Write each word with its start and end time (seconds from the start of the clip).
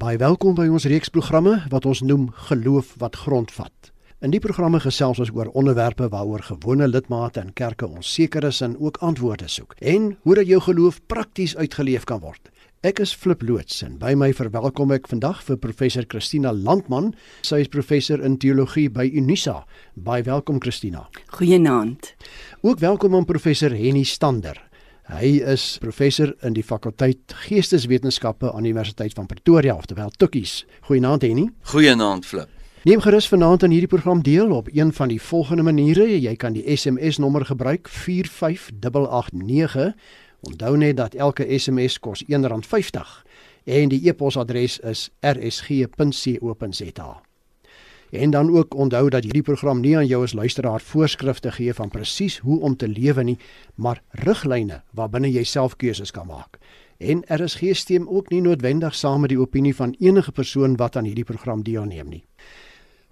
Baie 0.00 0.16
welkom 0.16 0.54
by 0.56 0.64
ons 0.72 0.86
reeks 0.88 1.10
programme 1.12 1.58
wat 1.68 1.84
ons 1.84 2.00
noem 2.00 2.30
Geloof 2.46 2.94
wat 3.02 3.18
grondvat. 3.20 3.90
In 4.24 4.32
die 4.32 4.40
programme 4.40 4.78
gesels 4.80 5.18
ons 5.20 5.32
oor 5.36 5.50
onderwerpe 5.52 6.06
waaroor 6.08 6.40
gewone 6.46 6.86
lidmate 6.88 7.42
in 7.44 7.50
kerke 7.52 7.84
onseker 7.84 8.46
is 8.48 8.62
en 8.64 8.78
ook 8.80 8.96
antwoorde 9.04 9.48
soek 9.52 9.74
en 9.92 10.14
hoe 10.22 10.38
dat 10.38 10.48
jou 10.48 10.60
geloof 10.64 11.02
prakties 11.12 11.52
uitgeleef 11.56 12.06
kan 12.08 12.22
word. 12.24 12.48
Ek 12.80 13.02
is 13.04 13.12
Flip 13.12 13.44
loods 13.44 13.82
en 13.84 13.98
by 14.00 14.14
my 14.16 14.30
verwelkom 14.32 14.96
ek 14.96 15.10
vandag 15.12 15.44
vir 15.44 15.60
professor 15.60 16.08
Christina 16.08 16.54
Landman. 16.56 17.12
Sy 17.44 17.60
is 17.66 17.68
professor 17.68 18.24
in 18.24 18.38
teologie 18.40 18.88
by 18.88 19.04
Unisa. 19.04 19.66
Baie 20.00 20.24
welkom 20.24 20.64
Christina. 20.64 21.10
Goeienaand. 21.36 22.14
Ook 22.64 22.80
welkom 22.80 23.20
aan 23.20 23.28
professor 23.28 23.76
Henny 23.76 24.08
Stander. 24.08 24.69
Hy 25.10 25.40
is 25.42 25.74
professor 25.82 26.30
in 26.46 26.54
die 26.54 26.62
fakulteit 26.62 27.32
Geesteswetenskappe 27.48 28.52
aan 28.52 28.62
die 28.62 28.70
Universiteit 28.70 29.10
van 29.18 29.26
Pretoria, 29.26 29.74
oftewel 29.74 30.10
Tukkies. 30.14 30.62
Goeienaand 30.86 31.26
Henny. 31.26 31.48
Goeienaand 31.72 32.26
Flip. 32.26 32.48
Neem 32.86 33.00
gerus 33.02 33.26
vanaand 33.28 33.62
aan 33.66 33.74
hierdie 33.74 33.90
program 33.90 34.22
deel 34.22 34.54
op 34.54 34.68
een 34.72 34.92
van 34.94 35.08
die 35.10 35.20
volgende 35.20 35.62
maniere. 35.66 36.06
Jy 36.20 36.36
kan 36.36 36.52
die 36.54 36.76
SMS 36.76 37.18
nommer 37.18 37.44
gebruik 37.44 37.88
45889. 37.88 39.94
Onthou 40.40 40.76
net 40.76 40.96
dat 40.96 41.14
elke 41.14 41.58
SMS 41.58 41.98
kos 41.98 42.24
R1.50 42.24 43.24
en 43.64 43.88
die 43.90 44.08
e-posadres 44.08 44.78
is 44.78 45.10
rsg.co.za. 45.20 47.29
En 48.10 48.30
dan 48.30 48.50
ook 48.50 48.74
onthou 48.74 49.08
dat 49.08 49.22
hierdie 49.22 49.42
program 49.42 49.80
nie 49.80 49.96
aan 49.96 50.06
jou 50.06 50.22
as 50.22 50.32
luisteraar 50.32 50.80
voorskrifte 50.80 51.52
gee 51.52 51.74
van 51.74 51.88
presies 51.88 52.38
hoe 52.38 52.60
om 52.60 52.76
te 52.76 52.88
lewe 52.88 53.22
nie, 53.22 53.38
maar 53.74 54.02
riglyne 54.10 54.82
waarbinne 54.90 55.30
jy 55.30 55.44
self 55.44 55.76
keuses 55.76 56.10
kan 56.10 56.26
maak. 56.26 56.58
En 56.98 57.22
RSG 57.26 57.72
stem 57.72 58.08
ook 58.08 58.28
nie 58.30 58.40
noodwendig 58.40 58.94
saam 58.94 59.20
met 59.20 59.30
die 59.30 59.40
opinie 59.40 59.74
van 59.76 59.94
enige 59.98 60.32
persoon 60.32 60.76
wat 60.76 60.96
aan 60.96 61.04
hierdie 61.04 61.24
program 61.24 61.62
deelneem 61.62 62.08
nie. 62.08 62.24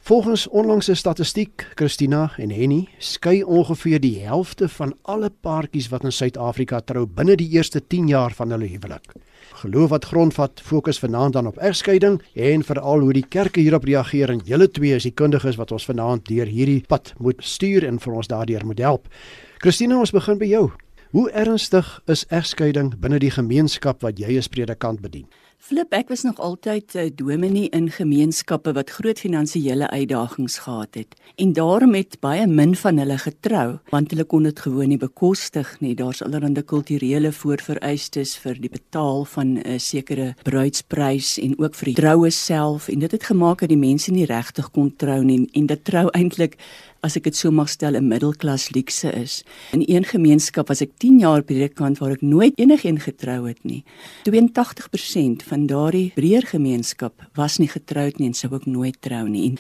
Volgens 0.09 0.49
onlangse 0.49 0.95
statistiek, 0.95 1.73
Christina 1.75 2.33
en 2.37 2.51
Henny, 2.51 2.89
skei 2.99 3.43
ongeveer 3.45 4.01
die 4.01 4.23
helfte 4.25 4.69
van 4.69 4.95
alle 5.03 5.29
paartjies 5.31 5.91
wat 5.93 6.07
in 6.09 6.15
Suid-Afrika 6.17 6.79
trou 6.81 7.03
binne 7.05 7.35
die 7.37 7.49
eerste 7.53 7.83
10 7.85 8.07
jaar 8.09 8.33
van 8.33 8.55
hulle 8.57 8.71
huwelik. 8.71 9.13
Geloof 9.61 9.91
wat 9.93 10.09
grondvat 10.09 10.63
fokus 10.65 11.03
vanaand 11.03 11.37
dan 11.37 11.51
op 11.51 11.61
egskeiding 11.61 12.17
en 12.33 12.65
veral 12.65 13.05
hoe 13.05 13.13
die 13.19 13.27
kerke 13.29 13.61
hierop 13.61 13.85
reageer 13.85 14.33
en 14.33 14.41
julle 14.49 14.71
twee 14.73 14.97
is 14.97 15.05
die 15.05 15.13
kundiges 15.13 15.61
wat 15.61 15.77
ons 15.77 15.85
vanaand 15.85 16.25
deur 16.33 16.49
hierdie 16.49 16.81
pad 16.89 17.13
moet 17.19 17.45
stuur 17.45 17.85
en 17.85 18.01
vir 18.01 18.17
ons 18.23 18.33
daardeur 18.33 18.65
moet 18.65 18.81
help. 18.81 19.13
Christina, 19.61 20.01
ons 20.01 20.17
begin 20.17 20.41
by 20.41 20.49
jou. 20.49 20.71
Hoe 21.13 21.29
ernstig 21.37 21.93
is 22.09 22.25
egskeiding 22.33 22.95
binne 22.97 23.21
die 23.21 23.35
gemeenskap 23.37 24.01
wat 24.09 24.17
jy 24.17 24.39
as 24.41 24.49
predikant 24.49 25.05
bedien? 25.05 25.29
Flip, 25.59 25.91
ek 25.93 26.09
was 26.09 26.23
nog 26.23 26.39
altyd 26.39 26.95
'n 26.95 26.99
uh, 26.99 27.11
dominee 27.15 27.69
in 27.69 27.91
gemeenskappe 27.91 28.73
wat 28.73 28.91
groot 28.91 29.19
finansiële 29.19 29.91
uitdagings 29.91 30.59
gehad 30.59 30.95
het. 30.95 31.15
En 31.37 31.53
daarom 31.53 31.95
het 31.95 32.17
baie 32.21 32.47
min 32.47 32.77
van 32.77 32.99
hulle 32.99 33.19
getrou, 33.19 33.79
want 33.91 34.11
hulle 34.11 34.25
kon 34.25 34.43
dit 34.43 34.61
gewoon 34.61 34.89
nie 34.89 34.99
bekostig 34.99 35.81
nie. 35.81 35.95
Daar's 35.95 36.23
allerlei 36.23 36.63
kulturele 36.63 37.33
voorvereistes 37.33 38.37
vir 38.37 38.61
die 38.61 38.71
betaal 38.71 39.25
van 39.25 39.47
'n 39.47 39.67
uh, 39.67 39.79
sekere 39.79 40.35
bruidsprys 40.43 41.39
en 41.39 41.59
ook 41.59 41.75
vir 41.75 41.85
die 41.85 41.95
troue 41.95 42.31
self 42.31 42.89
en 42.89 42.99
dit 42.99 43.11
het 43.11 43.25
gemaak 43.25 43.61
dat 43.61 43.69
die 43.69 43.79
mense 43.89 44.11
nie 44.11 44.27
regtig 44.27 44.71
kon 44.71 44.97
trou 44.97 45.25
nie 45.25 45.49
en 45.53 45.67
dit 45.67 45.85
trou 45.85 46.09
eintlik 46.11 46.57
as 47.01 47.17
ek 47.17 47.29
dit 47.29 47.37
so 47.37 47.51
mag 47.51 47.69
stel 47.69 47.97
'n 47.97 48.09
middelklas 48.09 48.71
luukse 48.75 49.11
is. 49.13 49.45
In 49.73 49.83
een 49.87 50.05
gemeenskap 50.05 50.69
was 50.69 50.81
ek 50.81 50.91
10 50.99 51.19
jaar 51.19 51.43
predikant 51.43 51.99
waar 51.99 52.13
ek 52.13 52.23
nooit 52.23 52.59
enigiets 52.59 53.03
getrou 53.03 53.47
het 53.49 53.65
nie. 53.65 53.85
82% 54.25 55.43
van 55.43 55.67
daardie 55.67 56.13
breër 56.15 56.47
gemeenskap 56.47 57.13
was 57.35 57.59
nie 57.59 57.69
getroud 57.69 58.19
nie 58.19 58.27
en 58.27 58.35
sou 58.35 58.53
ook 58.53 58.67
nooit 58.67 58.97
trou 59.01 59.29
nie. 59.29 59.51
En, 59.51 59.59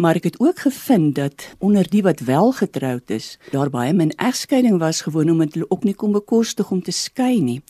maar 0.00 0.16
ek 0.16 0.24
het 0.24 0.40
ook 0.40 0.58
gevind 0.58 1.14
dat 1.14 1.54
onder 1.58 1.88
die 1.90 2.02
wat 2.02 2.20
wel 2.20 2.52
getroud 2.52 3.10
is, 3.10 3.38
daar 3.50 3.70
baie 3.70 3.92
min 3.92 4.10
egskeiding 4.16 4.78
was 4.78 5.00
gewoon 5.00 5.30
omdat 5.30 5.54
hulle 5.54 5.70
ook 5.70 5.84
nie 5.84 5.94
kon 5.94 6.12
bekostig 6.12 6.70
om 6.70 6.82
te 6.82 6.92
skei 6.92 7.40
nie. 7.40 7.62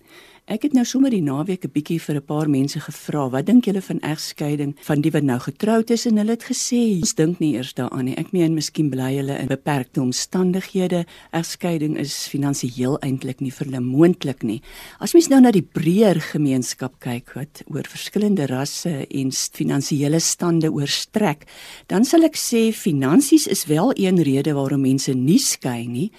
Ek 0.44 0.66
het 0.66 0.74
nou 0.76 0.82
sommer 0.84 1.08
die 1.08 1.22
naweek 1.24 1.64
'n 1.64 1.72
bietjie 1.72 1.96
vir 1.98 2.16
'n 2.16 2.22
paar 2.22 2.50
mense 2.50 2.78
gevra, 2.78 3.30
wat 3.30 3.46
dink 3.46 3.64
julle 3.64 3.80
van 3.80 3.98
egskeiding 4.00 4.74
van 4.76 5.00
die 5.00 5.10
wat 5.10 5.22
nou 5.22 5.38
getroud 5.38 5.90
is 5.90 6.04
en 6.06 6.18
hulle 6.18 6.32
het 6.32 6.44
gesê, 6.44 7.00
ons 7.00 7.14
dink 7.14 7.38
nie 7.40 7.54
eers 7.54 7.72
daaraan 7.72 8.04
nie. 8.04 8.14
Ek 8.14 8.30
meen 8.32 8.54
miskien 8.54 8.90
bly 8.90 9.16
hulle 9.16 9.38
in 9.38 9.48
beperkte 9.48 10.02
omstandighede. 10.02 11.06
Egskeiding 11.32 11.96
is 11.96 12.28
finansiëel 12.28 12.98
eintlik 13.00 13.40
nie 13.40 13.50
vir 13.50 13.66
hulle 13.66 13.80
moontlik 13.80 14.42
nie. 14.42 14.60
As 15.00 15.14
mens 15.14 15.28
nou 15.28 15.40
na 15.40 15.50
die 15.50 15.62
breër 15.62 16.20
gemeenskap 16.20 17.00
kyk 17.00 17.32
wat 17.34 17.62
oor 17.66 17.84
verskillende 17.88 18.46
rasse 18.46 19.06
en 19.08 19.30
finansiële 19.32 20.20
stande 20.20 20.70
oorstrek, 20.70 21.46
dan 21.86 22.04
sal 22.04 22.22
ek 22.22 22.36
sê 22.36 22.70
finansies 22.70 23.46
is 23.46 23.64
wel 23.64 23.92
een 23.96 24.22
rede 24.22 24.52
waarom 24.52 24.82
mense 24.82 25.14
nie 25.14 25.38
skei 25.38 25.86
nie. 25.88 26.10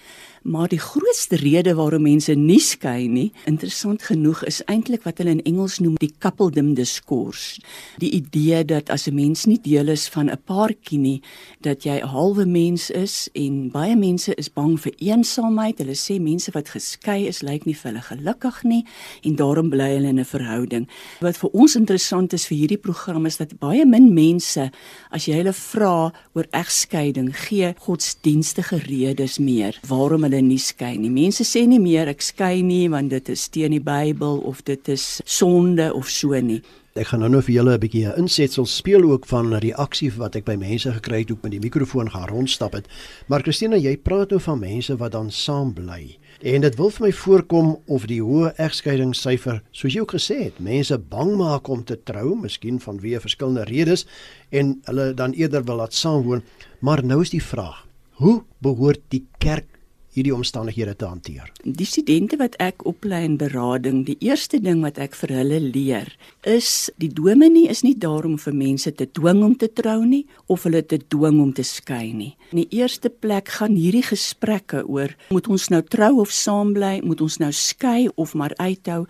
Maar 0.46 0.68
die 0.70 0.80
grootste 0.80 1.36
rede 1.36 1.74
waarom 1.74 2.04
mense 2.06 2.34
nie 2.38 2.60
skei 2.62 3.08
nie, 3.10 3.32
interessant 3.50 4.04
genoeg, 4.06 4.44
is 4.46 4.60
eintlik 4.70 5.02
wat 5.08 5.18
hulle 5.18 5.32
in 5.34 5.42
Engels 5.50 5.80
noem 5.82 5.96
die 5.98 6.12
coupledom 6.22 6.76
discourse. 6.78 7.64
Die 7.98 8.12
idee 8.14 8.60
dat 8.62 8.92
as 8.94 9.08
'n 9.08 9.16
mens 9.16 9.46
nie 9.50 9.58
deel 9.58 9.88
is 9.90 10.06
van 10.08 10.30
'n 10.30 10.38
paartjie 10.46 11.00
nie, 11.00 11.22
dat 11.62 11.84
jy 11.84 11.98
'n 11.98 12.08
halwe 12.08 12.46
mens 12.46 12.90
is 12.90 13.30
en 13.34 13.72
baie 13.72 13.96
mense 13.96 14.36
is 14.36 14.54
bang 14.54 14.80
vir 14.80 14.94
eensaamheid. 14.98 15.78
Hulle 15.78 15.96
sê 15.96 16.22
mense 16.22 16.52
wat 16.52 16.70
geskei 16.70 17.28
is, 17.28 17.42
lyk 17.42 17.66
nie 17.66 17.76
vir 17.76 17.92
hulle 17.92 18.04
gelukkig 18.04 18.64
nie 18.64 18.86
en 19.24 19.36
daarom 19.36 19.70
bly 19.70 19.96
hulle 19.96 20.08
in 20.08 20.20
'n 20.20 20.26
verhouding. 20.26 20.88
Wat 21.22 21.38
vir 21.38 21.50
ons 21.54 21.76
interessant 21.76 22.34
is 22.34 22.46
vir 22.46 22.58
hierdie 22.58 22.82
program 22.82 23.26
is 23.26 23.38
dat 23.38 23.60
baie 23.60 23.86
min 23.86 24.14
mense, 24.14 24.72
as 25.12 25.26
jy 25.26 25.34
hulle 25.34 25.54
vra 25.54 26.14
oor 26.34 26.46
egskeiding, 26.52 27.36
gee 27.36 27.74
godsdienstige 27.80 28.78
redes 28.78 29.40
meer 29.40 29.80
waarom 29.88 30.22
hulle 30.22 30.35
hulle 30.36 30.48
nie 30.48 30.60
skei 30.60 30.96
nie. 31.00 31.12
Mense 31.14 31.46
sê 31.48 31.66
nie 31.68 31.80
meer 31.80 32.10
ek 32.12 32.24
skei 32.24 32.64
nie 32.64 32.88
want 32.92 33.14
dit 33.14 33.30
is 33.32 33.48
teen 33.50 33.76
die 33.76 33.84
Bybel 33.84 34.42
of 34.44 34.64
dit 34.68 34.90
is 34.92 35.22
sonde 35.26 35.92
of 35.96 36.10
so 36.12 36.36
nie. 36.42 36.62
Ek 36.96 37.10
gaan 37.10 37.20
nou 37.20 37.30
nou 37.30 37.42
vir 37.44 37.56
julle 37.58 37.74
'n 37.76 37.80
bietjie 37.80 38.08
'n 38.08 38.20
insetsel 38.24 38.66
speel 38.66 39.04
ook 39.04 39.26
van 39.26 39.54
'n 39.54 39.60
reaksie 39.60 40.12
wat 40.16 40.36
ek 40.36 40.46
by 40.46 40.56
mense 40.56 40.92
gekry 40.92 41.20
het 41.20 41.30
hoe 41.30 41.38
ek 41.38 41.44
met 41.44 41.52
die 41.52 41.60
mikrofoon 41.60 42.10
gaan 42.10 42.30
rondstap 42.30 42.74
het. 42.74 42.88
Maar 43.28 43.42
Christina, 43.42 43.76
jy 43.76 43.98
praat 43.98 44.30
nou 44.30 44.40
van 44.40 44.60
mense 44.60 44.96
wat 44.96 45.12
dan 45.12 45.32
saam 45.32 45.74
bly. 45.74 46.18
En 46.42 46.62
dit 46.62 46.76
wil 46.76 46.90
vir 46.90 47.06
my 47.08 47.12
voorkom 47.12 47.78
of 47.88 48.06
die 48.06 48.22
hoë 48.22 48.56
egskeidingssyfer, 48.58 49.62
soos 49.72 49.94
jy 49.94 50.02
ook 50.02 50.14
gesê 50.14 50.44
het, 50.44 50.60
mense 50.60 50.98
bang 50.98 51.36
maak 51.36 51.68
om 51.68 51.84
te 51.84 51.98
trou, 52.04 52.36
miskien 52.36 52.80
vanweë 52.80 53.20
verskillende 53.20 53.64
redes 53.64 54.06
en 54.52 54.82
hulle 54.86 55.14
dan 55.14 55.34
eerder 55.34 55.64
wil 55.64 55.76
laat 55.76 55.94
saamwoon. 55.94 56.44
Maar 56.80 57.04
nou 57.04 57.22
is 57.22 57.30
die 57.30 57.44
vraag: 57.44 57.86
Hoe 58.12 58.44
behoort 58.62 59.02
die 59.10 59.26
kerk 59.38 59.75
hierdie 60.16 60.34
omstandighede 60.36 60.96
te 60.96 61.08
hanteer. 61.10 61.52
Die 61.64 61.88
studente 61.88 62.38
wat 62.40 62.56
ek 62.64 62.86
oplei 62.88 63.24
in 63.28 63.38
berading, 63.40 64.04
die 64.08 64.18
eerste 64.24 64.62
ding 64.64 64.82
wat 64.86 65.00
ek 65.02 65.16
vir 65.20 65.34
hulle 65.42 65.60
leer, 65.64 66.12
is 66.48 66.90
die 67.02 67.12
dominee 67.12 67.70
is 67.72 67.84
nie 67.84 67.96
daar 68.00 68.26
om 68.28 68.38
vir 68.40 68.56
mense 68.56 68.94
te 68.96 69.08
dwing 69.18 69.44
om 69.44 69.56
te 69.60 69.68
trou 69.68 70.00
nie 70.06 70.24
of 70.52 70.64
hulle 70.68 70.82
te 70.88 71.02
dwing 71.02 71.42
om 71.44 71.52
te 71.56 71.66
skei 71.68 72.14
nie. 72.16 72.32
In 72.54 72.64
die 72.64 72.80
eerste 72.80 73.12
plek 73.12 73.52
gaan 73.58 73.76
hierdie 73.76 74.06
gesprekke 74.06 74.86
oor 74.88 75.12
moet 75.34 75.50
ons 75.52 75.68
nou 75.74 75.82
trou 75.84 76.14
of 76.24 76.32
saam 76.32 76.74
bly, 76.76 77.00
moet 77.04 77.22
ons 77.26 77.40
nou 77.44 77.52
skei 77.52 78.08
of 78.16 78.36
maar 78.40 78.56
uithou, 78.62 79.04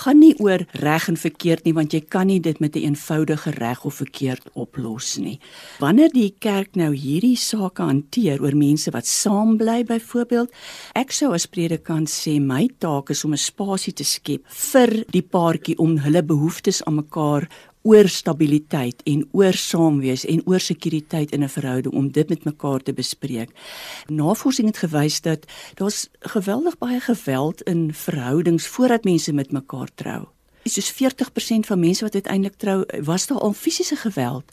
gaan 0.00 0.18
nie 0.18 0.34
oor 0.40 0.64
reg 0.80 1.08
en 1.08 1.16
verkeerd 1.16 1.64
nie 1.64 1.74
want 1.76 1.92
jy 1.92 2.00
kan 2.00 2.26
nie 2.26 2.40
dit 2.40 2.60
met 2.60 2.76
'n 2.76 2.84
eenvoudige 2.90 3.50
reg 3.50 3.84
of 3.84 3.94
verkeerd 3.94 4.44
oplos 4.54 5.16
nie. 5.16 5.38
Wanneer 5.78 6.10
die 6.12 6.34
kerk 6.38 6.74
nou 6.76 6.94
hierdie 6.94 7.36
sake 7.36 7.82
hanteer 7.82 8.42
oor 8.42 8.56
mense 8.56 8.90
wat 8.90 9.06
saam 9.06 9.56
bly 9.56 9.84
byvoorbeeld 9.84 10.50
Ek 10.94 11.12
sou 11.12 11.32
as 11.32 11.46
predikant 11.46 12.10
sê 12.10 12.40
my 12.40 12.68
taak 12.82 13.10
is 13.10 13.24
om 13.24 13.32
'n 13.32 13.36
spasie 13.36 13.92
te 13.92 14.04
skep 14.04 14.42
vir 14.48 15.04
die 15.10 15.22
paartjie 15.22 15.78
om 15.78 15.98
hulle 15.98 16.22
behoeftes 16.22 16.82
aan 16.84 16.94
mekaar 16.94 17.48
oor 17.82 18.08
stabiliteit 18.08 19.02
en 19.04 19.28
oor 19.32 19.56
saamwees 19.56 20.24
en 20.24 20.42
oor 20.46 20.60
sekuriteit 20.60 21.32
in 21.32 21.42
'n 21.44 21.48
verhouding 21.48 21.94
om 21.94 22.10
dit 22.10 22.28
met 22.28 22.44
mekaar 22.44 22.80
te 22.80 22.92
bespreek. 22.92 23.50
Navorsing 24.06 24.66
het 24.66 24.76
gewys 24.76 25.20
dat 25.20 25.46
daar's 25.74 26.08
geweldig 26.20 26.78
baie 26.78 27.00
geweld 27.00 27.62
in 27.62 27.94
verhoudings 27.94 28.66
voordat 28.66 29.04
mense 29.04 29.32
met 29.32 29.52
mekaar 29.52 29.88
trou 29.94 30.26
soos 30.70 30.90
40% 30.92 31.66
van 31.66 31.78
mense 31.78 32.04
wat 32.04 32.14
uiteindelik 32.14 32.56
trou, 32.56 32.84
was 33.02 33.26
daar 33.26 33.38
al 33.38 33.52
fisiese 33.52 33.96
geweld. 33.96 34.44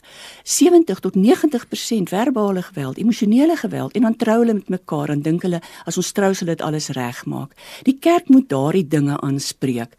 70 0.42 1.00
tot 1.00 1.14
90% 1.14 2.08
verbale 2.08 2.62
geweld, 2.62 2.98
emosionele 2.98 3.56
geweld 3.56 3.92
en 3.92 4.02
dan 4.02 4.16
trou 4.16 4.38
hulle 4.38 4.54
met 4.54 4.68
mekaar 4.68 5.08
en 5.08 5.22
dink 5.22 5.42
hulle 5.42 5.60
as 5.84 5.96
ons 5.96 6.12
trou 6.12 6.32
sal 6.34 6.46
dit 6.46 6.60
alles 6.60 6.88
regmaak. 6.88 7.52
Die 7.82 7.98
kerk 8.00 8.28
moet 8.28 8.48
daardie 8.48 8.86
dinge 8.86 9.20
aanspreek. 9.20 9.94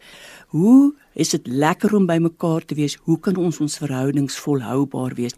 Hoe 0.46 0.94
Is 1.20 1.34
dit 1.34 1.48
lekker 1.52 1.92
om 1.98 2.06
by 2.08 2.16
mekaar 2.22 2.64
te 2.64 2.76
wees? 2.78 2.94
Hoe 3.04 3.18
kan 3.20 3.36
ons 3.36 3.58
ons 3.60 3.74
verhoudings 3.82 4.38
volhoubaar 4.40 5.12
wees? 5.18 5.34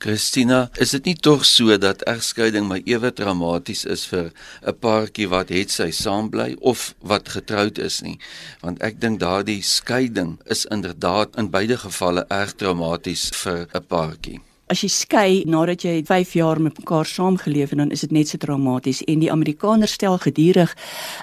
Christina, 0.00 0.62
is 0.80 0.94
dit 0.96 1.10
nie 1.10 1.16
tog 1.26 1.44
so 1.44 1.76
dat 1.76 2.06
egskeiding 2.08 2.64
maar 2.70 2.80
ewe 2.88 3.10
traumaties 3.12 3.84
is 3.84 4.06
vir 4.08 4.32
'n 4.64 4.74
paartjie 4.80 5.28
wat 5.28 5.52
het 5.52 5.70
sy 5.70 5.90
saam 5.90 6.30
bly 6.30 6.56
of 6.60 6.94
wat 7.02 7.28
getroud 7.28 7.78
is 7.78 8.00
nie? 8.00 8.18
Want 8.62 8.80
ek 8.80 9.00
dink 9.00 9.20
daardie 9.20 9.60
skeiding 9.62 10.38
is 10.46 10.64
inderdaad 10.64 11.36
in 11.36 11.50
beide 11.50 11.76
gevalle 11.76 12.24
erg 12.30 12.56
traumaties 12.56 13.28
vir 13.44 13.68
'n 13.74 13.84
paartjie. 13.88 14.40
As 14.68 14.80
jy 14.80 14.88
skei 14.88 15.44
nadat 15.44 15.84
jy 15.84 16.02
5 16.04 16.32
jaar 16.32 16.60
met 16.60 16.78
mekaar 16.78 17.04
saamgeleef 17.04 17.70
het, 17.70 17.78
dan 17.78 17.90
is 17.90 18.00
dit 18.00 18.10
net 18.10 18.28
so 18.28 18.38
traumaties 18.38 19.04
en 19.04 19.18
die 19.18 19.30
Amerikaners 19.30 19.92
stel 19.92 20.18
gedurig 20.18 20.74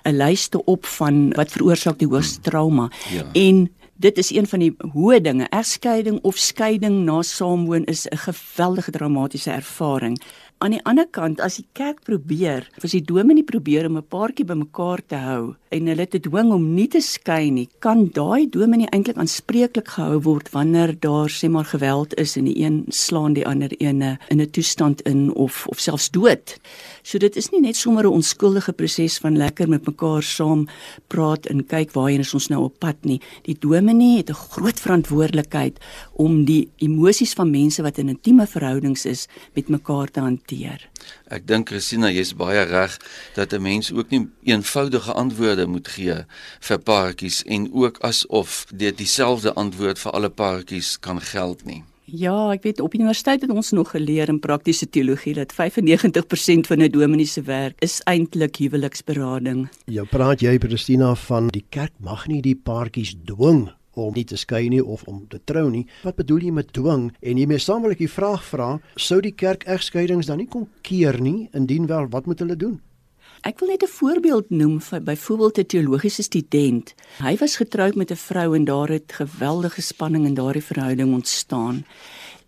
'n 0.06 0.16
lyste 0.18 0.64
op 0.66 0.86
van 0.86 1.34
wat 1.36 1.52
veroorsaak 1.52 1.98
die 1.98 2.08
hoogste 2.08 2.42
trauma. 2.42 2.92
Ja. 3.10 3.26
En 3.34 3.70
dit 3.96 4.18
is 4.18 4.32
een 4.32 4.48
van 4.48 4.60
die 4.60 4.76
hoë 4.94 5.20
dinge. 5.22 5.48
Egskeiding 5.50 6.20
of 6.22 6.38
skeiding 6.38 7.04
na 7.06 7.22
saamwoon 7.22 7.86
is 7.86 8.08
'n 8.08 8.18
geweldige 8.18 8.92
dramatiese 8.92 9.52
ervaring. 9.52 10.22
Aan 10.58 10.72
die 10.72 10.84
ander 10.88 11.08
kant, 11.12 11.42
as 11.42 11.56
die 11.56 11.66
kerk 11.76 12.04
probeer, 12.08 12.70
as 12.84 12.92
die 12.92 13.04
dominee 13.04 13.44
probeer 13.44 13.86
om 13.90 13.98
'n 13.98 14.08
paartjie 14.08 14.46
bymekaar 14.46 15.02
te 15.08 15.16
hou 15.16 15.56
en 15.70 15.88
hulle 15.88 16.08
te 16.08 16.20
dwing 16.20 16.52
om 16.54 16.74
nie 16.74 16.88
te 16.88 17.02
skei 17.02 17.50
nie, 17.52 17.70
kan 17.80 18.10
daai 18.14 18.50
dominee 18.50 18.88
eintlik 18.88 19.18
aanspreeklik 19.18 19.88
gehou 19.88 20.22
word 20.22 20.50
wanneer 20.52 21.00
daar 21.00 21.30
sê 21.30 21.50
maar 21.50 21.66
geweld 21.66 22.16
is 22.16 22.38
en 22.38 22.46
die 22.46 22.64
een 22.64 22.86
slaan 22.88 23.34
die 23.34 23.48
ander 23.48 23.72
ene 23.80 24.20
in 24.30 24.42
'n 24.42 24.50
toestand 24.50 25.02
in 25.02 25.34
of 25.36 25.68
of 25.68 25.80
selfs 25.80 26.10
dood. 26.10 26.58
So 27.04 27.20
dit 27.20 27.36
is 27.36 27.50
nie 27.52 27.60
net 27.60 27.76
sommer 27.76 28.06
'n 28.08 28.16
onskuldige 28.16 28.72
proses 28.74 29.18
van 29.18 29.38
lekker 29.38 29.68
met 29.70 29.86
mekaar 29.86 30.24
saam 30.24 30.68
praat 31.08 31.46
en 31.46 31.66
kyk 31.66 31.92
waarheen 31.92 32.20
is 32.20 32.34
ons 32.34 32.48
nou 32.48 32.64
op 32.64 32.80
pad 32.80 32.96
nie. 33.04 33.20
Die 33.44 33.58
dominee 33.60 34.18
het 34.18 34.30
'n 34.30 34.34
groot 34.34 34.80
verantwoordelikheid 34.80 35.80
om 36.14 36.46
die 36.46 36.70
emosies 36.78 37.34
van 37.34 37.52
mense 37.52 37.82
wat 37.82 37.98
in 37.98 38.10
intieme 38.10 38.48
verhoudings 38.48 39.06
is 39.06 39.28
met 39.54 39.68
mekaar 39.68 40.12
te 40.12 40.20
hanteer. 40.20 40.90
Ek 41.28 41.48
dink 41.48 41.68
Christina, 41.70 42.10
jy's 42.10 42.34
baie 42.34 42.64
reg 42.64 42.98
dat 43.36 43.54
'n 43.54 43.62
mens 43.62 43.92
ook 43.92 44.10
nie 44.10 44.30
eenvoudige 44.44 45.12
antwoorde 45.12 45.68
moet 45.68 45.88
gee 45.88 46.26
vir 46.60 46.80
paartjies 46.80 47.44
en 47.44 47.74
ook 47.74 48.00
asof 48.00 48.66
dit 48.74 48.98
dieselfde 48.98 49.54
antwoord 49.54 50.00
vir 50.00 50.12
alle 50.12 50.30
paartjies 50.30 51.00
kan 51.00 51.22
geld 51.22 51.66
nie. 51.66 51.84
Ja, 52.06 52.52
ek 52.52 52.66
weet 52.68 52.82
op 52.84 52.94
universiteit 52.94 53.42
het 53.42 53.52
ons 53.52 53.72
nog 53.72 53.94
geleer 53.96 54.28
in 54.30 54.40
praktiese 54.44 54.90
teologie 54.90 55.34
dat 55.38 55.54
95% 55.56 56.68
van 56.68 56.82
'n 56.84 56.92
dominee 56.92 57.26
se 57.26 57.42
werk 57.42 57.80
is 57.80 58.02
eintlik 58.04 58.56
huweliksberading. 58.56 59.70
Jou 59.86 60.08
praat 60.08 60.42
jy 60.42 60.58
Christina 60.58 61.16
van 61.16 61.48
die 61.48 61.66
kerk 61.70 61.94
mag 62.00 62.28
nie 62.28 62.42
die 62.42 62.56
paartjies 62.56 63.16
dwing 63.26 63.72
om 63.94 64.14
nie 64.14 64.24
te 64.24 64.36
skei 64.36 64.70
nie 64.70 64.84
of 64.86 65.04
om 65.04 65.28
te 65.28 65.40
trou 65.44 65.70
nie. 65.70 65.86
Wat 66.04 66.16
bedoel 66.16 66.38
jy 66.38 66.52
met 66.52 66.74
dwing? 66.74 67.12
En 67.22 67.38
hiermee 67.38 67.58
saamlik 67.58 67.98
die 67.98 68.10
vraag 68.10 68.44
vra, 68.44 68.80
sou 68.96 69.22
die 69.22 69.36
kerk 69.36 69.64
egskeidings 69.64 70.26
dan 70.26 70.38
nie 70.38 70.48
kon 70.48 70.68
keer 70.82 71.22
nie? 71.22 71.50
Indien 71.54 71.88
wel, 71.88 72.10
wat 72.10 72.26
moet 72.26 72.40
hulle 72.40 72.56
doen? 72.56 72.82
Ek 73.44 73.60
wil 73.60 73.74
net 73.76 73.84
'n 73.84 73.92
voorbeeld 74.00 74.50
noem 74.50 74.82
van 74.82 75.04
byvoorbeeld 75.04 75.58
'n 75.58 75.66
teologiese 75.66 76.24
student. 76.24 76.96
Hy 77.18 77.36
was 77.38 77.56
getroud 77.56 77.96
met 77.96 78.12
'n 78.12 78.16
vrou 78.16 78.56
en 78.56 78.64
daar 78.64 78.88
het 78.88 79.14
geweldige 79.14 79.82
spanning 79.82 80.26
in 80.26 80.34
daardie 80.34 80.64
verhouding 80.64 81.14
ontstaan. 81.14 81.86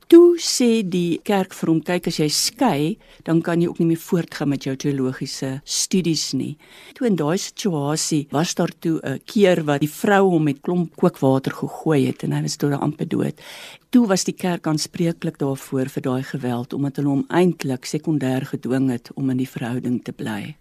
Toe 0.07 0.37
sê 0.39 0.87
die 0.89 1.19
kerk 1.23 1.53
vir 1.53 1.69
hom: 1.69 1.81
"Kyk, 1.83 2.07
as 2.07 2.17
jy 2.17 2.27
skei, 2.29 2.97
dan 3.23 3.41
kan 3.41 3.61
jy 3.61 3.67
ook 3.67 3.77
nie 3.79 3.87
meer 3.87 3.97
voortgaan 3.97 4.49
met 4.49 4.63
jou 4.63 4.75
teologiese 4.75 5.61
studies 5.63 6.31
nie." 6.31 6.57
Toe 6.93 7.07
in 7.07 7.15
daai 7.15 7.37
situasie 7.37 8.27
was 8.31 8.55
daar 8.55 8.71
toe 8.79 8.99
'n 9.03 9.19
keer 9.25 9.63
wat 9.63 9.79
die 9.79 9.89
vrou 9.89 10.29
hom 10.29 10.43
met 10.43 10.61
klomp 10.61 10.95
kookwater 10.95 11.51
gegooi 11.51 12.05
het 12.05 12.23
en 12.23 12.31
hy 12.31 12.41
was 12.41 12.55
toe 12.55 12.75
amper 12.75 13.07
dood. 13.07 13.41
Toe 13.89 14.07
was 14.07 14.23
die 14.23 14.35
kerk 14.35 14.67
aanspreeklik 14.67 15.37
daarvoor 15.37 15.89
vir 15.89 16.01
daai 16.01 16.23
geweld 16.23 16.73
omdat 16.73 16.95
hulle 16.95 17.09
hom 17.09 17.25
eintlik 17.27 17.85
sekondêr 17.85 18.45
gedwing 18.45 18.89
het 18.89 19.09
om 19.15 19.29
in 19.29 19.37
die 19.37 19.49
verhouding 19.49 20.03
te 20.03 20.11
bly. 20.11 20.55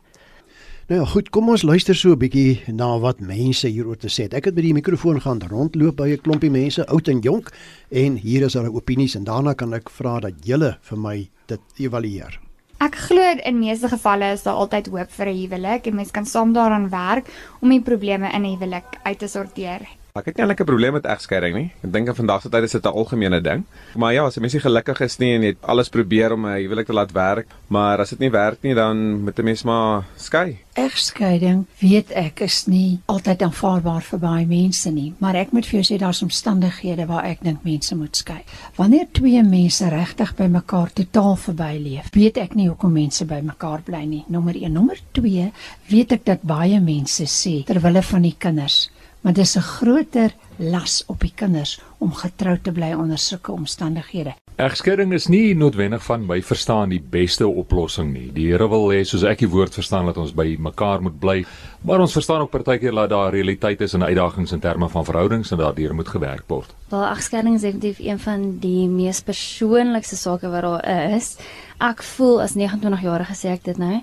Nou 0.85 0.99
ja, 1.01 1.07
goed, 1.09 1.31
kom 1.33 1.47
ons 1.49 1.63
luister 1.65 1.97
so 1.97 2.13
'n 2.13 2.19
bietjie 2.21 2.61
na 2.69 2.99
wat 3.01 3.21
mense 3.21 3.69
hieroor 3.69 3.97
te 3.97 4.09
sê 4.09 4.29
het. 4.29 4.35
Ek 4.35 4.45
het 4.45 4.55
by 4.55 4.61
die 4.61 4.75
mikrofoon 4.75 5.21
gaan 5.21 5.41
rondloop 5.41 5.97
by 5.97 6.09
'n 6.13 6.21
klompie 6.21 6.51
mense, 6.51 6.87
oud 6.87 7.09
en 7.09 7.21
jonk, 7.21 7.49
en 7.89 8.17
hier 8.17 8.43
is 8.43 8.53
hulle 8.53 8.69
opinies 8.69 9.15
en 9.15 9.25
daarna 9.25 9.55
kan 9.55 9.73
ek 9.73 9.89
vra 9.89 10.21
dat 10.21 10.35
julle 10.45 10.77
vir 10.83 10.99
my 10.99 11.31
dit 11.47 11.61
evalueer. 11.79 12.39
Ek 12.81 12.95
glo 12.95 13.23
in 13.45 13.59
meeste 13.59 13.89
gevalle 13.89 14.33
is 14.33 14.43
daar 14.43 14.61
altyd 14.61 14.87
hoop 14.87 15.11
vir 15.11 15.27
'n 15.27 15.37
huwelik 15.37 15.87
en 15.87 15.95
mense 15.95 16.13
kan 16.13 16.27
saam 16.27 16.53
daaraan 16.53 16.91
werk 16.91 17.31
om 17.63 17.71
die 17.71 17.81
probleme 17.81 18.31
in 18.35 18.43
'n 18.43 18.59
huwelik 18.59 18.85
uit 19.05 19.19
te 19.19 19.27
sorteer. 19.27 19.89
Ek 20.15 20.29
het 20.31 20.37
nie 20.39 20.45
eintlik 20.45 20.61
'n 20.63 20.67
probleem 20.71 20.93
met 20.95 21.07
egskeiding 21.11 21.55
nie. 21.57 21.71
Ek 21.83 21.93
dink 21.93 22.07
in 22.07 22.15
vandag 22.15 22.43
se 22.43 22.49
tyd 22.49 22.63
is 22.63 22.73
dit 22.73 22.85
'n 22.87 22.95
algemene 23.01 23.41
ding. 23.41 23.65
Maar 23.97 24.13
ja, 24.13 24.25
as 24.25 24.37
'n 24.37 24.41
mens 24.41 24.53
nie 24.53 24.61
gelukkig 24.63 25.01
is 25.01 25.19
nie 25.19 25.35
en 25.35 25.43
jy 25.43 25.49
het 25.49 25.63
alles 25.63 25.89
probeer 25.89 26.33
om 26.33 26.47
'n 26.47 26.55
huwelik 26.63 26.87
te 26.87 26.93
laat 26.93 27.13
werk, 27.13 27.47
maar 27.67 27.99
as 27.99 28.11
dit 28.11 28.19
nie 28.19 28.31
werk 28.31 28.63
nie, 28.63 28.75
dan 28.75 29.25
moet 29.25 29.39
'n 29.39 29.45
mens 29.45 29.65
maar 29.65 30.05
skei. 30.17 30.59
Egskeiding, 30.75 31.67
weet 31.81 32.11
ek, 32.13 32.41
is 32.41 32.67
nie 32.67 33.01
altyd 33.07 33.43
aanvaarbaar 33.43 34.03
vir 34.03 34.19
baie 34.19 34.47
mense 34.47 34.91
nie, 34.91 35.15
maar 35.19 35.35
ek 35.35 35.53
moet 35.53 35.67
vir 35.67 35.81
jou 35.83 35.95
sê 35.95 35.99
daar's 35.99 36.23
omstandighede 36.23 37.07
waar 37.07 37.25
ek 37.25 37.43
dink 37.43 37.65
mense 37.65 37.97
moet 37.97 38.17
skei. 38.17 38.45
Wanneer 38.77 39.07
twee 39.13 39.43
mense 39.43 39.89
regtig 39.89 40.35
by 40.37 40.47
mekaar 40.47 40.93
totaal 40.93 41.37
verbyleef, 41.37 42.11
weet 42.13 42.37
ek 42.37 42.55
nie 42.55 42.69
hoekom 42.69 42.93
mense 42.93 43.25
by 43.25 43.41
mekaar 43.41 43.83
bly 43.83 44.05
nie. 44.05 44.25
Nommer 44.29 44.55
1, 44.55 44.73
nommer 44.73 44.99
2, 45.13 45.53
weet 45.89 46.13
ek 46.13 46.25
dat 46.25 46.43
baie 46.43 46.81
mense 46.81 47.25
sê 47.25 47.65
ter 47.65 47.81
wille 47.81 48.03
van 48.03 48.23
die 48.23 48.37
kinders 48.39 48.91
maar 49.25 49.33
dis 49.33 49.57
'n 49.57 49.61
groter 49.61 50.35
las 50.57 51.03
op 51.07 51.21
die 51.21 51.33
kinders 51.35 51.81
om 51.99 52.13
getrou 52.13 52.59
te 52.63 52.73
bly 52.73 52.93
onder 52.93 53.19
sulke 53.19 53.53
omstandighede. 53.53 54.35
Egskeiding 54.57 55.13
is 55.13 55.27
nie 55.27 55.55
noodwendig 55.55 56.05
van 56.05 56.27
my 56.27 56.43
verstaan 56.43 56.89
die 56.89 57.03
beste 57.11 57.47
oplossing 57.49 58.13
nie. 58.13 58.29
Die 58.33 58.47
Here 58.53 58.69
wil 58.69 58.93
hê 58.93 59.01
soos 59.03 59.25
ek 59.25 59.39
die 59.39 59.49
woord 59.49 59.75
verstaan 59.75 60.07
dat 60.07 60.17
ons 60.17 60.35
by 60.35 60.57
mekaar 60.59 61.03
moet 61.03 61.19
bly, 61.19 61.45
maar 61.81 62.01
ons 62.01 62.13
verstaan 62.13 62.41
ook 62.41 62.51
partykeer 62.51 62.95
dat 62.95 63.11
daar 63.11 63.33
realiteit 63.33 63.81
is 63.81 63.95
en 63.95 64.05
uitdagings 64.05 64.53
in 64.53 64.61
terme 64.61 64.89
van 64.89 65.05
verhoudings 65.05 65.51
en 65.51 65.59
daardeur 65.59 65.95
moet 65.95 66.09
gewerk 66.09 66.45
word. 66.47 66.75
Wel, 66.89 67.05
egskeiding 67.05 67.55
is 67.55 67.61
definitief 67.61 67.99
een 67.99 68.19
van 68.19 68.59
die 68.59 68.89
mees 68.89 69.21
persoonlikste 69.23 70.17
sake 70.17 70.49
wat 70.49 70.63
daar 70.63 71.11
is. 71.17 71.37
Ek 71.85 72.01
voel 72.15 72.39
as 72.41 72.55
29 72.57 73.03
jarige 73.05 73.35
sê 73.37 73.51
ek 73.53 73.65
dit 73.67 73.79
nou, 73.81 73.99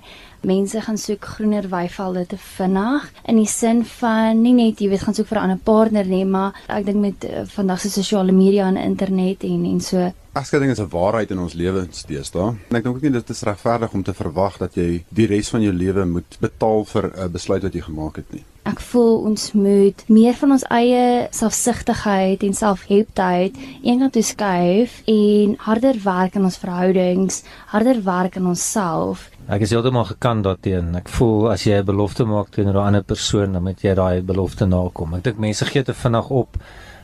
mense 0.46 0.80
gaan 0.84 0.98
soek 1.00 1.24
groener 1.34 1.66
weivelde 1.72 2.22
te 2.30 2.36
vinnig 2.38 3.08
in 3.26 3.40
die 3.40 3.48
sin 3.50 3.80
van 3.96 4.38
nie 4.44 4.52
net 4.54 4.78
jy 4.78 4.90
weet 4.92 5.02
gaan 5.02 5.16
soek 5.18 5.26
vir 5.30 5.38
'n 5.40 5.44
ander 5.48 5.62
partner 5.70 6.06
nie, 6.06 6.24
maar 6.24 6.54
ek 6.68 6.86
dink 6.86 7.00
met 7.02 7.24
uh, 7.26 7.42
vandag 7.56 7.80
se 7.80 7.90
sosiale 7.90 8.32
media 8.32 8.68
en 8.68 8.76
internet 8.76 9.42
en 9.42 9.64
en 9.72 9.80
so 9.80 10.12
Egskeiding 10.32 10.70
is 10.70 10.80
'n 10.80 10.88
waarheid 10.88 11.30
in 11.30 11.38
ons 11.38 11.52
lewens 11.52 12.04
deesdae. 12.08 12.54
En 12.68 12.76
ek 12.76 12.84
dink 12.84 12.96
ook 12.96 13.02
nie 13.02 13.10
dit 13.10 13.30
is 13.30 13.42
regverdig 13.42 13.92
om 13.92 14.02
te 14.02 14.14
verwag 14.14 14.56
dat 14.58 14.74
jy 14.74 15.04
die 15.08 15.26
res 15.26 15.50
van 15.50 15.60
jou 15.60 15.72
lewe 15.72 16.04
moet 16.04 16.36
betaal 16.40 16.84
vir 16.84 17.12
'n 17.16 17.32
besluit 17.32 17.62
wat 17.62 17.74
jy 17.74 17.80
gemaak 17.80 18.16
het 18.16 18.32
nie. 18.32 18.44
Ek 18.64 18.80
voel 18.80 19.18
ons 19.18 19.52
moet 19.52 20.04
meer 20.08 20.34
van 20.34 20.50
ons 20.50 20.64
eie 20.70 21.28
selfsugtigheid 21.30 22.42
en 22.42 22.54
selfhelptheid 22.54 23.56
eenkant 23.82 24.12
toe 24.12 24.22
skuif 24.22 25.02
en 25.06 25.56
harder 25.58 25.96
werk 26.04 26.36
aan 26.36 26.44
ons 26.44 26.58
verhoudings, 26.58 27.42
harder 27.66 28.02
werk 28.02 28.36
aan 28.36 28.46
onsself 28.46 29.30
Ek 29.50 29.60
is 29.60 29.70
heeltemal 29.70 30.04
gekant 30.04 30.44
daarteen. 30.44 30.94
Ek 30.94 31.08
voel 31.08 31.50
as 31.50 31.64
jy 31.64 31.80
'n 31.80 31.84
belofte 31.84 32.24
maak 32.24 32.50
teenoor 32.50 32.74
'n 32.74 32.86
ander 32.86 33.02
persoon, 33.02 33.52
dan 33.52 33.62
moet 33.62 33.82
jy 33.82 33.94
daai 33.94 34.22
belofte 34.22 34.66
nakom. 34.66 35.14
Ek 35.14 35.24
dink 35.24 35.38
mense 35.38 35.64
gee 35.64 35.82
te 35.82 35.92
vinnig 35.92 36.30
op. 36.30 36.56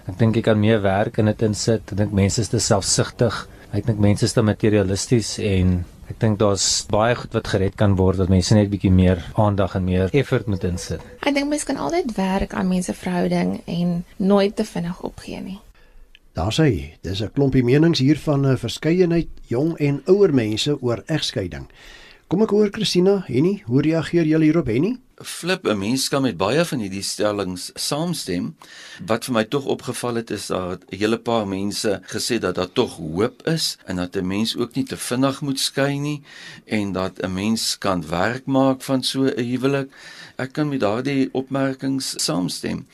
Ek 0.09 0.17
dink 0.17 0.39
jy 0.39 0.43
kan 0.47 0.57
meer 0.57 0.81
werk 0.81 1.19
in 1.21 1.29
dit 1.29 1.43
insit. 1.45 1.93
Ek 1.93 1.99
dink 2.01 2.15
mense 2.17 2.41
is 2.41 2.49
te 2.49 2.61
selfsugtig. 2.63 3.43
Ek 3.77 3.85
dink 3.85 4.01
mense 4.01 4.25
is 4.25 4.33
te 4.33 4.41
materialisties 4.41 5.35
en 5.45 5.83
ek 6.09 6.17
dink 6.23 6.39
daar's 6.41 6.65
baie 6.89 7.13
goed 7.19 7.35
wat 7.37 7.51
gered 7.53 7.77
kan 7.77 7.99
word 7.99 8.17
dat 8.23 8.33
mense 8.33 8.57
net 8.57 8.71
bietjie 8.73 8.93
meer 8.95 9.21
aandag 9.37 9.77
en 9.77 9.85
meer 9.85 10.15
effort 10.17 10.49
moet 10.49 10.65
insit. 10.65 11.05
Ek 11.21 11.37
dink 11.37 11.51
mense 11.53 11.69
kan 11.69 11.77
altyd 11.77 12.15
werk 12.17 12.57
aan 12.57 12.71
mense 12.73 12.95
verhouding 12.97 13.59
en 13.69 13.99
nooit 14.17 14.57
te 14.57 14.65
vinnig 14.65 15.03
opgee 15.05 15.43
nie. 15.45 15.59
Daar 16.39 16.55
sê, 16.57 16.97
dis 17.03 17.21
'n 17.21 17.33
klompie 17.35 17.65
menings 17.65 17.99
hier 17.99 18.17
van 18.17 18.47
'n 18.47 18.57
verskeidenheid 18.57 19.29
jong 19.49 19.77
en 19.77 20.01
ouer 20.07 20.33
mense 20.33 20.81
oor 20.81 21.03
egskeiding. 21.07 21.69
Kom 22.29 22.43
ek 22.43 22.51
hoor 22.51 22.71
Christina, 22.71 23.25
Henny, 23.27 23.63
hoe 23.67 23.83
reageer 23.83 24.25
julle 24.25 24.45
hierop 24.45 24.67
Henny? 24.67 24.97
Flip, 25.25 25.67
'n 25.67 25.79
mens 25.79 26.09
kan 26.09 26.23
met 26.23 26.37
baie 26.37 26.65
van 26.65 26.79
hierdie 26.79 27.03
stellings 27.03 27.71
saamstem. 27.75 28.57
Wat 29.07 29.25
vir 29.25 29.35
my 29.35 29.45
tog 29.45 29.65
opgeval 29.65 30.15
het 30.15 30.31
is 30.31 30.47
dat 30.47 30.85
'n 30.91 30.97
hele 30.97 31.19
paar 31.19 31.47
mense 31.49 32.01
gesê 32.07 32.39
dat 32.39 32.55
daar 32.55 32.73
tog 32.73 32.97
hoop 32.97 33.47
is 33.47 33.79
en 33.85 33.97
dat 33.97 34.17
'n 34.17 34.27
mens 34.27 34.57
ook 34.57 34.75
nie 34.75 34.85
te 34.85 34.97
vinnig 34.97 35.41
moet 35.41 35.61
skei 35.61 35.99
nie 35.99 36.23
en 36.65 36.93
dat 36.93 37.19
'n 37.23 37.33
mens 37.33 37.79
kan 37.79 38.09
werk 38.09 38.47
maak 38.47 38.83
van 38.83 39.03
so 39.03 39.25
'n 39.25 39.45
huwelik 39.45 39.91
Ek 40.39 40.53
kan 40.55 40.69
met 40.71 40.85
daardie 40.85 41.27
opmerkings 41.35 42.13
saamstem. 42.23 42.85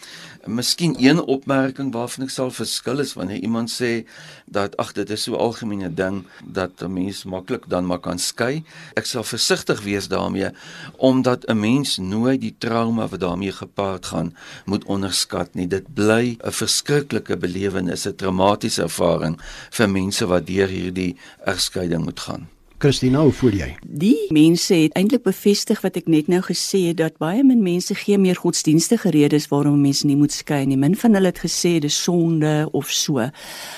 Miskien 0.47 0.97
een 0.99 1.21
opmerking 1.21 1.93
waarvan 1.93 2.27
ek 2.27 2.33
sal 2.35 2.51
verskil 2.53 3.01
is 3.01 3.15
wanneer 3.17 3.41
iemand 3.41 3.71
sê 3.73 4.05
dat 4.45 4.77
ag 4.77 4.93
dit 4.93 5.11
is 5.11 5.23
so 5.25 5.39
algemene 5.41 5.89
ding 5.89 6.25
dat 6.45 6.83
'n 6.83 6.93
mens 6.93 7.25
maklik 7.25 7.65
dan 7.69 7.87
maar 7.87 7.99
kan 7.99 8.19
skei. 8.19 8.65
Ek 8.95 9.07
sal 9.07 9.25
versigtig 9.25 9.83
wees 9.83 10.09
daarmee 10.09 10.51
omdat 10.97 11.49
'n 11.49 11.61
mens 11.61 11.97
nooit 11.97 12.41
die 12.41 12.55
trauma 12.59 13.09
wat 13.09 13.21
daarmee 13.21 13.53
gepaard 13.53 14.07
gaan 14.07 14.37
moet 14.65 14.85
onderskat 14.85 15.55
nie. 15.55 15.67
Dit 15.67 15.95
bly 15.95 16.37
'n 16.41 16.53
verskriklike 16.53 17.37
belewenis, 17.37 18.07
'n 18.07 18.15
traumatiese 18.17 18.83
ervaring 18.83 19.41
vir 19.71 19.91
mense 19.91 20.27
wat 20.27 20.47
deur 20.47 20.69
hierdie 20.69 21.17
egskeiding 21.45 22.05
moet 22.05 22.21
gaan. 22.21 22.49
Christina, 22.79 23.21
hoe 23.23 23.33
voel 23.33 23.55
jy? 23.55 23.69
Die 23.87 24.27
mense 24.35 24.75
het 24.75 24.97
eintlik 24.99 25.23
bevestig 25.23 25.79
wat 25.85 25.95
ek 25.97 26.09
net 26.11 26.27
nou 26.29 26.41
gesê 26.45 26.81
het 26.89 26.99
dat 26.99 27.21
baie 27.23 27.45
min 27.47 27.63
mense 27.63 27.95
gee 27.95 28.19
meer 28.19 28.37
godsdienstige 28.37 29.13
redes 29.15 29.47
waarom 29.53 29.79
mense 29.81 30.07
nie 30.07 30.19
moet 30.19 30.35
skei 30.35 30.65
nie. 30.67 30.77
Min 30.77 30.97
van 30.99 31.15
hulle 31.15 31.31
het 31.31 31.39
gesê 31.45 31.77
dis 31.81 31.97
sonde 32.03 32.67
of 32.75 32.91
so. 32.91 33.29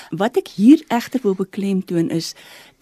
Wat 0.09 0.39
ek 0.41 0.49
hier 0.57 0.81
egter 0.89 1.21
wil 1.23 1.37
beklemtoon 1.37 2.09
is 2.09 2.33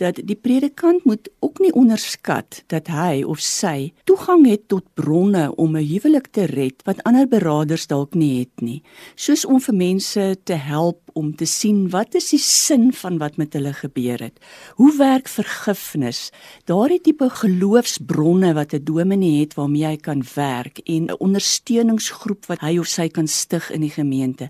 dat 0.02 0.20
die 0.24 0.36
predikant 0.36 1.06
moet 1.06 1.30
ook 1.40 1.60
nie 1.60 1.72
onderskat 1.74 2.64
dat 2.68 2.88
hy 2.92 3.24
of 3.24 3.40
sy 3.40 3.94
toegang 4.04 4.46
het 4.48 4.68
tot 4.68 4.84
bronne 4.94 5.56
om 5.56 5.76
'n 5.78 5.88
huwelik 5.88 6.28
te 6.32 6.46
red 6.46 6.82
wat 6.86 7.04
ander 7.04 7.28
beraders 7.28 7.88
dalk 7.88 8.14
nie 8.14 8.40
het 8.40 8.62
nie. 8.62 8.84
Soos 9.16 9.46
om 9.46 9.62
vir 9.62 9.76
mense 9.76 10.38
te 10.44 10.54
help 10.54 11.00
om 11.14 11.36
te 11.36 11.46
sien 11.46 11.90
wat 11.90 12.16
is 12.16 12.30
die 12.30 12.40
sin 12.40 12.94
van 12.94 13.18
wat 13.18 13.38
met 13.38 13.54
hulle 13.54 13.74
gebeur 13.74 14.20
het. 14.20 14.40
Hoe 14.76 14.98
werk 14.98 15.28
vergifnis? 15.28 16.32
Daardie 16.66 17.02
tipe 17.02 17.30
geloofsbronne 17.30 18.54
wat 18.54 18.74
'n 18.74 18.84
dominee 18.84 19.40
het 19.40 19.54
waarmee 19.54 19.86
hy 19.86 19.98
kan 19.98 20.24
werk 20.36 20.80
en 20.84 21.04
'n 21.06 21.20
ondersteuningsgroep 21.20 22.46
wat 22.46 22.60
hy 22.60 22.78
of 22.80 22.88
sy 22.88 23.08
kan 23.08 23.28
stig 23.28 23.72
in 23.72 23.82
die 23.82 23.90
gemeente 23.90 24.50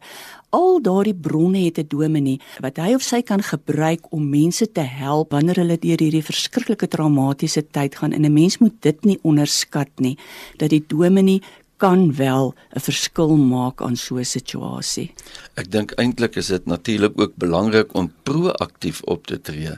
al 0.56 0.80
daardie 0.82 1.16
bronne 1.28 1.66
het 1.66 1.80
'n 1.80 1.88
dominee 1.88 2.40
wat 2.64 2.78
hy 2.78 2.94
of 2.96 3.04
sy 3.04 3.22
kan 3.22 3.42
gebruik 3.42 4.12
om 4.12 4.30
mense 4.30 4.72
te 4.72 4.82
help 4.82 5.32
wanneer 5.32 5.56
hulle 5.56 5.78
deur 5.78 6.00
hierdie 6.00 6.30
verskriklike 6.32 6.88
traumatiese 6.88 7.64
tyd 7.72 7.96
gaan. 7.96 8.14
En 8.14 8.26
'n 8.26 8.34
mens 8.34 8.58
moet 8.58 8.78
dit 8.80 9.06
nie 9.06 9.20
onderskat 9.22 9.90
nie 10.00 10.18
dat 10.58 10.70
die 10.70 10.84
dominee 10.88 11.42
kan 11.78 12.16
wel 12.16 12.56
'n 12.76 12.80
verskil 12.80 13.36
maak 13.36 13.82
aan 13.82 13.96
so 13.96 14.16
'n 14.16 14.26
situasie. 14.26 15.14
Ek 15.56 15.72
dink 15.72 15.92
eintlik 15.92 16.36
is 16.36 16.48
dit 16.48 16.66
natuurlik 16.66 17.22
ook 17.22 17.36
belangrik 17.36 17.94
om 17.94 18.12
proaktief 18.24 19.02
op 19.04 19.28
te 19.28 19.42
tree. 19.42 19.78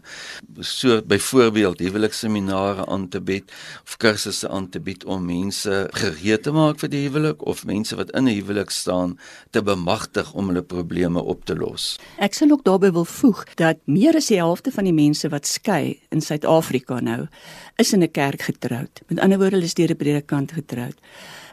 So 0.60 1.02
byvoorbeeld 1.02 1.80
huwelikseminare 1.80 2.86
aan 2.86 3.08
te 3.08 3.22
bied 3.22 3.52
of 3.84 3.98
kursusse 3.98 4.50
aan 4.50 4.70
te 4.70 4.80
bied 4.80 5.06
om 5.06 5.26
mense 5.26 5.88
gereed 5.92 6.44
te 6.44 6.52
maak 6.52 6.80
vir 6.80 6.90
die 6.90 7.08
huwelik 7.08 7.46
of 7.46 7.66
mense 7.66 7.96
wat 7.96 8.12
in 8.12 8.28
'n 8.28 8.34
huwelik 8.34 8.70
staan 8.70 9.20
te 9.50 9.62
bemagtig 9.62 10.34
om 10.34 10.48
hulle 10.48 10.64
probleme 10.64 11.24
op 11.24 11.46
te 11.46 11.56
los. 11.56 12.00
Ek 12.18 12.34
sal 12.34 12.52
ook 12.52 12.64
daarbey 12.64 12.92
wil 12.92 13.06
voeg 13.06 13.44
dat 13.56 13.78
meer 13.86 14.16
as 14.16 14.28
die 14.28 14.38
helfte 14.38 14.72
van 14.72 14.84
die 14.84 14.94
mense 14.94 15.30
wat 15.30 15.48
skei 15.48 16.00
in 16.10 16.22
Suid-Afrika 16.22 17.00
nou 17.00 17.28
is 17.78 17.94
in 17.94 18.04
'n 18.04 18.12
kerk 18.12 18.42
getroud. 18.42 19.02
Met 19.08 19.20
ander 19.20 19.38
woorde, 19.38 19.56
hulle 19.56 19.66
is 19.66 19.74
deur 19.74 19.92
'n 19.92 19.96
predikant 19.96 20.52
getroud. 20.52 20.96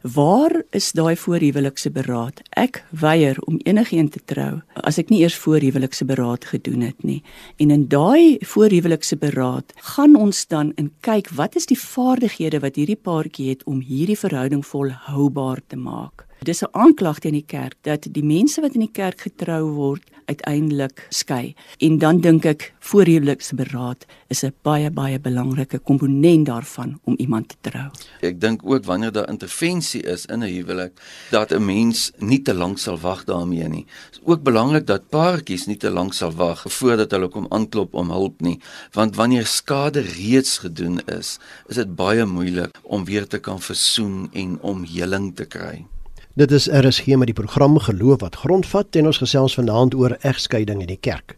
Waar 0.04 0.62
is 0.70 0.90
daai 0.92 1.16
voorhuwelikse 1.16 1.88
beraad? 1.90 2.42
Ek 2.60 2.82
weier 2.92 3.38
om 3.48 3.56
enigiemand 3.64 4.12
te 4.12 4.20
trou 4.28 4.58
as 4.84 4.98
ek 5.00 5.08
nie 5.08 5.22
eers 5.22 5.38
voorhuwelikse 5.40 6.04
beraad 6.04 6.44
gedoen 6.44 6.84
het 6.84 7.06
nie. 7.08 7.22
En 7.56 7.72
in 7.72 7.86
daai 7.88 8.36
voorhuwelikse 8.44 9.16
beraad 9.16 9.72
gaan 9.94 10.12
ons 10.20 10.44
dan 10.52 10.74
in 10.76 10.90
kyk 11.00 11.32
wat 11.40 11.56
is 11.56 11.70
die 11.72 11.80
vaardighede 11.80 12.60
wat 12.60 12.76
hierdie 12.76 13.00
paartjie 13.00 13.48
het 13.54 13.64
om 13.64 13.80
hierdie 13.80 14.18
verhouding 14.20 14.60
volhoubaar 14.66 15.64
te 15.72 15.80
maak. 15.80 16.23
Dis 16.42 16.62
'n 16.62 16.68
aanklag 16.72 17.18
teen 17.18 17.32
die 17.32 17.46
kerk 17.46 17.74
dat 17.82 18.06
die 18.10 18.24
mense 18.24 18.60
wat 18.60 18.74
in 18.74 18.80
die 18.80 18.92
kerk 18.92 19.20
getrou 19.20 19.70
word 19.70 20.02
uiteindelik 20.24 21.06
skei. 21.08 21.54
En 21.78 21.98
dan 21.98 22.20
dink 22.20 22.44
ek 22.44 22.72
voorhuweliksberaad 22.78 24.06
is 24.28 24.44
'n 24.44 24.52
baie 24.62 24.90
baie 24.90 25.18
belangrike 25.18 25.78
komponent 25.78 26.46
daarvan 26.46 27.00
om 27.04 27.14
iemand 27.16 27.48
te 27.48 27.56
trou. 27.60 27.90
Ek 28.20 28.40
dink 28.40 28.60
ook 28.64 28.84
wanneer 28.84 29.12
daar 29.12 29.28
intervensie 29.28 30.02
is 30.02 30.26
in 30.26 30.42
'n 30.42 30.48
huwelik 30.48 30.92
dat 31.30 31.52
'n 31.52 31.64
mens 31.64 32.12
nie 32.18 32.42
te 32.42 32.54
lank 32.54 32.78
sal 32.78 32.98
wag 32.98 33.24
daarmee 33.24 33.68
nie. 33.68 33.86
Dit 34.10 34.20
is 34.20 34.20
ook 34.24 34.42
belangrik 34.42 34.86
dat 34.86 35.08
paartjies 35.08 35.66
nie 35.66 35.76
te 35.76 35.90
lank 35.90 36.14
sal 36.14 36.32
wag 36.32 36.64
voordat 36.66 37.10
hulle 37.10 37.28
kom 37.28 37.46
aanklop 37.48 37.94
om 37.94 38.10
hulp 38.10 38.40
nie, 38.40 38.60
want 38.92 39.16
wanneer 39.16 39.46
skade 39.46 40.00
reeds 40.00 40.58
gedoen 40.58 41.00
is, 41.06 41.38
is 41.68 41.76
dit 41.76 41.96
baie 41.96 42.24
moeilik 42.24 42.78
om 42.82 43.04
weer 43.04 43.26
te 43.26 43.38
kan 43.38 43.60
versoen 43.60 44.28
en 44.32 44.58
om 44.60 44.84
heling 44.84 45.34
te 45.34 45.44
kry. 45.44 45.86
Dit 46.34 46.50
is 46.50 46.66
RSG 46.66 47.06
met 47.06 47.28
die 47.30 47.34
program 47.34 47.78
Geloof 47.78 48.20
wat 48.20 48.36
grondvat 48.36 48.96
en 48.98 49.06
ons 49.06 49.20
gesels 49.22 49.54
vanaand 49.54 49.94
oor 49.94 50.16
egskeiding 50.26 50.80
in 50.82 50.88
die 50.90 50.98
kerk. 50.98 51.36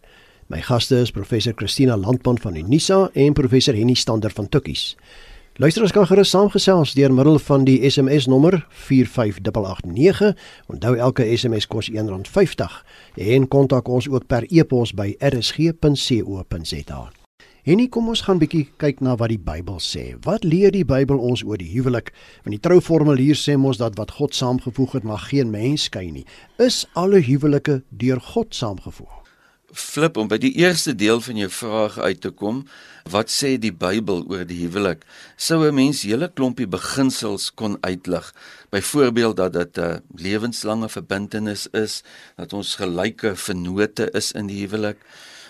My 0.49 0.63
gaste 0.65 0.97
is 1.05 1.13
professor 1.13 1.53
Christina 1.53 1.97
Landman 1.97 2.39
van 2.41 2.57
Unisa 2.57 3.11
en 3.13 3.37
professor 3.37 3.77
Henny 3.77 3.95
Stander 3.95 4.33
van 4.33 4.49
Tukkies. 4.49 4.97
Luisteraars 5.61 5.93
kan 5.93 6.09
gerus 6.09 6.33
saamgesels 6.33 6.95
deur 6.97 7.13
middel 7.13 7.37
van 7.39 7.69
die 7.69 7.77
SMS 7.91 8.25
nommer 8.27 8.67
45889. 8.71 10.33
Onthou 10.73 10.97
elke 10.97 11.29
SMS 11.37 11.69
kos 11.69 11.93
R1.50 11.93 12.81
en 13.15 13.49
kontak 13.49 13.89
ons 13.89 14.09
ook 14.09 14.27
per 14.27 14.49
e-pos 14.49 14.97
by 14.97 15.13
rsg.co.za. 15.21 17.26
En 17.67 17.81
nie 17.81 17.89
kom 17.91 18.07
ons 18.13 18.21
gaan 18.23 18.39
bietjie 18.39 18.69
kyk 18.79 19.01
na 19.03 19.17
wat 19.19 19.33
die 19.33 19.41
Bybel 19.43 19.81
sê. 19.83 20.13
Wat 20.23 20.45
leer 20.47 20.71
die 20.71 20.85
Bybel 20.87 21.19
ons 21.19 21.41
oor 21.43 21.59
die 21.59 21.73
huwelik? 21.73 22.13
Want 22.45 22.55
die 22.55 22.63
trouformulier 22.63 23.35
sê 23.35 23.57
mos 23.59 23.81
dat 23.81 23.99
wat 23.99 24.13
God 24.21 24.39
saamgevoeg 24.39 24.95
het, 24.95 25.09
mag 25.11 25.25
geen 25.33 25.51
mens 25.51 25.89
skei 25.91 26.13
nie. 26.15 26.23
Is 26.63 26.85
alle 26.95 27.19
huwelike 27.27 27.81
deur 27.91 28.23
God 28.23 28.55
saamgevoeg? 28.55 29.11
Flip 29.75 30.15
om 30.15 30.31
by 30.31 30.39
die 30.39 30.53
eerste 30.63 30.95
deel 30.95 31.19
van 31.27 31.43
jou 31.43 31.51
vraag 31.51 31.99
uit 31.99 32.23
te 32.23 32.31
kom, 32.31 32.63
wat 33.11 33.35
sê 33.35 33.57
die 33.59 33.75
Bybel 33.75 34.23
oor 34.31 34.47
die 34.47 34.63
huwelik? 34.63 35.03
Sou 35.35 35.67
'n 35.67 35.75
mens 35.75 36.07
hele 36.07 36.31
klompie 36.31 36.71
beginsels 36.71 37.51
kon 37.51 37.79
uitlig. 37.83 38.33
Byvoorbeeld 38.71 39.37
dat 39.37 39.53
dit 39.53 39.79
'n 39.79 40.03
lewenslange 40.15 40.89
verbintenis 40.89 41.67
is, 41.75 42.05
dat 42.37 42.53
ons 42.53 42.77
gelyke 42.77 43.35
vennote 43.35 44.11
is 44.15 44.33
in 44.33 44.47
die 44.47 44.63
huwelik 44.63 45.03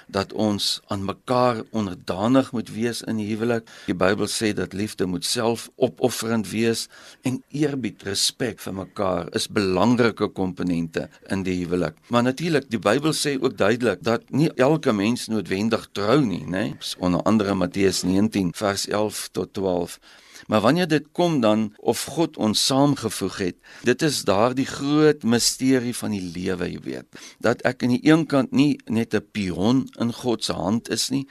dat 0.07 0.33
ons 0.33 0.81
aan 0.87 1.05
mekaar 1.05 1.63
onderdanig 1.71 2.53
moet 2.53 2.71
wees 2.71 3.03
in 3.03 3.19
die 3.21 3.27
huwelik. 3.31 3.67
Die 3.87 3.97
Bybel 3.97 4.29
sê 4.31 4.53
dat 4.57 4.73
liefde 4.73 5.07
moet 5.07 5.25
selfopofferend 5.25 6.51
wees 6.51 6.87
en 7.27 7.43
eerbied, 7.51 8.03
respek 8.07 8.61
vir 8.63 8.77
mekaar 8.77 9.31
is 9.37 9.49
belangrike 9.49 10.29
komponente 10.37 11.09
in 11.33 11.43
die 11.47 11.59
huwelik. 11.63 11.99
Maar 12.09 12.29
natuurlik, 12.31 12.71
die 12.71 12.83
Bybel 12.83 13.15
sê 13.17 13.37
ook 13.41 13.59
duidelik 13.59 14.05
dat 14.07 14.31
nie 14.31 14.51
elke 14.55 14.93
mens 14.93 15.27
noodwendig 15.33 15.89
trou 15.93 16.21
nie, 16.25 16.45
né? 16.47 16.69
Onder 16.99 17.23
andere 17.23 17.55
Matteus 17.55 18.03
19 18.03 18.55
vers 18.55 18.87
11 18.89 19.29
tot 19.33 19.53
12. 19.53 19.99
Maar 20.47 20.61
wanneer 20.61 20.89
dit 20.89 21.07
kom 21.13 21.41
dan 21.41 21.75
of 21.77 22.05
God 22.05 22.37
ons 22.37 22.67
saamgevoeg 22.67 23.39
het, 23.39 23.57
dit 23.83 24.03
is 24.03 24.23
daardie 24.25 24.67
groot 24.67 25.23
misterie 25.23 25.95
van 25.97 26.15
die 26.15 26.23
lewe, 26.23 26.71
jy 26.71 26.81
weet. 26.85 27.21
Dat 27.43 27.63
ek 27.67 27.83
aan 27.83 27.97
die 27.97 28.07
een 28.07 28.27
kant 28.27 28.53
nie 28.53 28.79
net 28.87 29.15
'n 29.15 29.27
pion 29.33 29.89
in 29.99 30.13
God 30.13 30.45
se 30.45 30.53
hand 30.53 30.89
is 30.89 31.11
nie, 31.11 31.27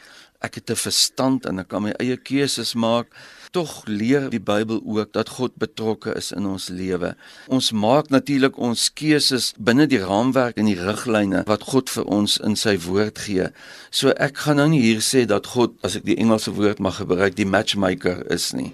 ek 0.45 0.55
het 0.55 0.69
'n 0.69 0.75
verstand 0.87 1.45
en 1.45 1.59
ek 1.59 1.67
kan 1.67 1.81
my 1.83 1.93
eie 1.99 2.17
keuses 2.17 2.73
maak. 2.73 3.07
Tog 3.51 3.85
leer 3.85 4.29
die 4.29 4.39
Bybel 4.39 4.81
ook 4.85 5.13
dat 5.13 5.29
God 5.29 5.55
betrokke 5.55 6.13
is 6.13 6.31
in 6.31 6.45
ons 6.45 6.67
lewe. 6.67 7.15
Ons 7.47 7.71
maak 7.71 8.09
natuurlik 8.09 8.57
ons 8.57 8.93
keuses 8.93 9.53
binne 9.57 9.87
die 9.87 10.03
raamwerk 10.03 10.57
en 10.57 10.65
die 10.65 10.79
riglyne 10.79 11.43
wat 11.45 11.63
God 11.63 11.89
vir 11.89 12.05
ons 12.05 12.37
in 12.37 12.55
sy 12.55 12.77
woord 12.77 13.17
gee. 13.19 13.47
So 13.89 14.09
ek 14.09 14.37
gaan 14.37 14.55
nou 14.55 14.67
nie 14.67 14.81
hier 14.81 15.01
sê 15.01 15.25
dat 15.25 15.47
God, 15.47 15.71
as 15.83 15.95
ek 15.95 16.05
die 16.05 16.17
Engelse 16.17 16.51
woord 16.51 16.79
mag 16.79 16.95
gebruik, 16.95 17.35
die 17.35 17.45
matchmaker 17.45 18.31
is 18.31 18.53
nie. 18.53 18.73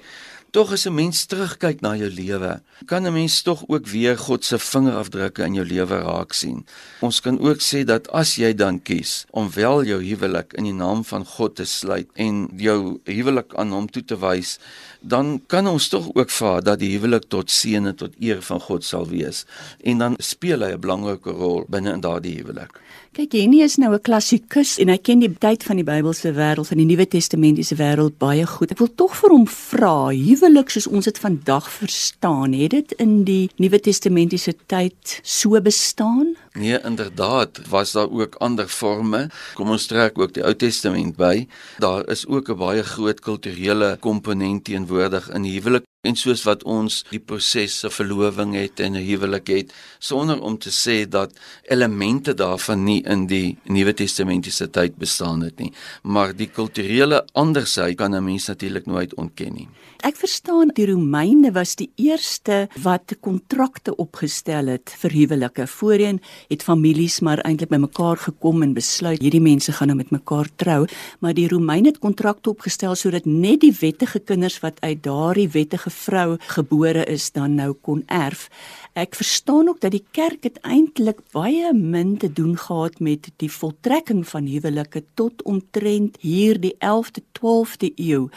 Tog 0.51 0.71
as 0.75 0.85
'n 0.85 0.93
mens 0.93 1.25
terugkyk 1.25 1.79
na 1.79 1.95
jou 1.95 2.09
lewe, 2.11 2.61
kan 2.85 3.07
'n 3.07 3.13
mens 3.13 3.41
tog 3.41 3.63
ook 3.67 3.87
weer 3.87 4.17
God 4.17 4.45
se 4.45 4.59
vingerafdrukke 4.59 5.43
in 5.43 5.53
jou 5.53 5.65
lewe 5.65 5.97
raak 5.99 6.33
sien. 6.33 6.65
Ons 6.99 7.21
kan 7.21 7.39
ook 7.39 7.59
sê 7.61 7.85
dat 7.85 8.09
as 8.11 8.35
jy 8.35 8.53
dan 8.53 8.81
kies 8.81 9.25
om 9.29 9.51
wel 9.51 9.83
jou 9.83 10.03
huwelik 10.03 10.53
in 10.53 10.63
die 10.63 10.73
naam 10.73 11.03
van 11.03 11.25
God 11.25 11.55
te 11.55 11.65
sluit 11.65 12.07
en 12.13 12.49
jou 12.57 12.99
huwelik 13.03 13.55
aan 13.55 13.71
hom 13.71 13.87
toe 13.89 14.03
te 14.05 14.17
wys, 14.19 14.59
dan 14.99 15.41
kan 15.47 15.67
ons 15.67 15.87
tog 15.87 16.09
ook 16.13 16.29
vra 16.29 16.59
dat 16.59 16.79
die 16.79 16.97
huwelik 16.97 17.23
tot 17.27 17.51
seën 17.51 17.85
en 17.85 17.95
tot 17.95 18.13
eer 18.19 18.41
van 18.41 18.59
God 18.59 18.83
sal 18.83 19.07
wees. 19.07 19.45
En 19.83 19.97
dan 19.97 20.15
speel 20.17 20.59
hy 20.59 20.71
'n 20.73 20.79
belangrike 20.79 21.31
rol 21.31 21.65
binne 21.69 21.93
in 21.93 22.01
daardie 22.01 22.35
huwelik. 22.35 22.79
Kyk, 23.11 23.33
Jenny 23.35 23.59
is 23.59 23.73
nou 23.75 23.91
'n 23.91 23.99
klassikus 23.99 24.77
en 24.79 24.87
hy 24.87 24.95
ken 24.95 25.19
die 25.19 25.27
tyd 25.27 25.65
van 25.67 25.75
die 25.75 25.83
Bybelse 25.83 26.31
wêreld, 26.31 26.67
van 26.67 26.77
die 26.77 26.85
Nuwe 26.85 27.05
Testamentiese 27.05 27.75
wêreld 27.75 28.15
baie 28.17 28.45
goed. 28.47 28.71
Ek 28.71 28.79
wil 28.79 28.87
tog 28.95 29.11
vir 29.19 29.29
hom 29.35 29.43
vra, 29.47 30.15
huwelik 30.15 30.69
soos 30.71 30.87
ons 30.87 31.03
dit 31.03 31.19
vandag 31.19 31.67
verstaan, 31.67 32.53
het 32.53 32.71
dit 32.71 32.93
in 33.03 33.25
die 33.25 33.49
Nuwe 33.59 33.79
Testamentiese 33.79 34.53
tyd 34.65 35.19
so 35.23 35.59
bestaan? 35.59 36.37
Nee, 36.55 36.79
inderdaad, 36.79 37.59
was 37.67 37.91
daar 37.91 38.07
ook 38.09 38.35
ander 38.39 38.67
forme. 38.67 39.29
Kom 39.55 39.69
ons 39.69 39.87
trek 39.87 40.17
ook 40.17 40.33
die 40.33 40.45
Ou 40.45 40.55
Testament 40.55 41.17
by. 41.17 41.47
Daar 41.79 42.07
is 42.07 42.25
ook 42.27 42.47
'n 42.49 42.57
baie 42.57 42.83
groot 42.83 43.19
kulturele 43.19 43.97
komponent 43.99 44.63
teenwoordig 44.63 45.29
in 45.35 45.43
huwelik. 45.43 45.83
En 46.01 46.15
soos 46.17 46.41
wat 46.47 46.63
ons 46.65 47.03
die 47.11 47.19
prosesse 47.21 47.89
verloving 47.93 48.55
het 48.57 48.79
en 48.81 48.95
'n 48.97 49.05
huwelik 49.05 49.47
het 49.47 49.73
sonder 49.99 50.41
om 50.41 50.57
te 50.57 50.69
sê 50.69 51.07
dat 51.07 51.31
elemente 51.69 52.33
daarvan 52.33 52.83
nie 52.83 53.03
in 53.05 53.27
die 53.27 53.57
Nuwe 53.65 53.93
Testamentiese 53.93 54.69
tyd 54.69 54.97
bestaan 54.97 55.41
het 55.41 55.59
nie. 55.59 55.73
Maar 56.03 56.35
die 56.35 56.47
kulturele 56.47 57.25
andersheid 57.33 57.97
kan 57.97 58.15
'n 58.15 58.23
mens 58.23 58.47
natuurlik 58.47 58.85
nooit 58.85 59.13
ontken 59.13 59.53
nie. 59.53 59.67
Ek 60.01 60.15
verstaan 60.15 60.71
die 60.73 60.85
Romeine 60.85 61.51
was 61.51 61.75
die 61.75 61.91
eerste 61.95 62.67
wat 62.81 63.13
kontrakte 63.19 63.95
opgestel 63.95 64.65
het 64.65 64.95
vir 64.97 65.11
huwelike. 65.11 65.67
Voorheen 65.67 66.21
het 66.49 66.63
families 66.63 67.19
maar 67.19 67.37
eintlik 67.37 67.69
bymekaar 67.69 68.17
gekom 68.17 68.63
en 68.63 68.73
besluit 68.73 69.21
hierdie 69.21 69.41
mense 69.41 69.71
gaan 69.71 69.87
nou 69.87 69.97
met 69.97 70.09
mekaar 70.09 70.49
trou, 70.55 70.87
maar 71.19 71.33
die 71.33 71.47
Romeine 71.47 71.87
het 71.87 71.99
kontrakte 71.99 72.49
opgestel 72.49 72.95
sodat 72.95 73.25
net 73.25 73.61
die 73.61 73.75
wettige 73.79 74.19
kinders 74.19 74.59
wat 74.59 74.81
uit 74.81 75.03
daardie 75.03 75.49
wettige 75.49 75.90
vrou 75.91 76.37
gebore 76.55 77.05
is 77.05 77.31
dan 77.31 77.55
nou 77.55 77.73
kon 77.73 78.03
erf. 78.07 78.49
Ek 78.93 79.15
verstaan 79.15 79.69
ook 79.69 79.79
dat 79.81 79.91
die 79.91 80.05
kerk 80.11 80.43
het 80.43 80.57
eintlik 80.67 81.21
baie 81.31 81.73
min 81.73 82.17
te 82.17 82.31
doen 82.33 82.57
gehad 82.57 82.99
met 82.99 83.29
die 83.37 83.51
voltrekking 83.51 84.25
van 84.27 84.49
huwelike 84.49 85.03
tot 85.13 85.43
omtrent 85.43 86.17
hier 86.19 86.59
die 86.59 86.75
11de 86.79 87.23
12de 87.39 87.93
eeu 87.95 88.27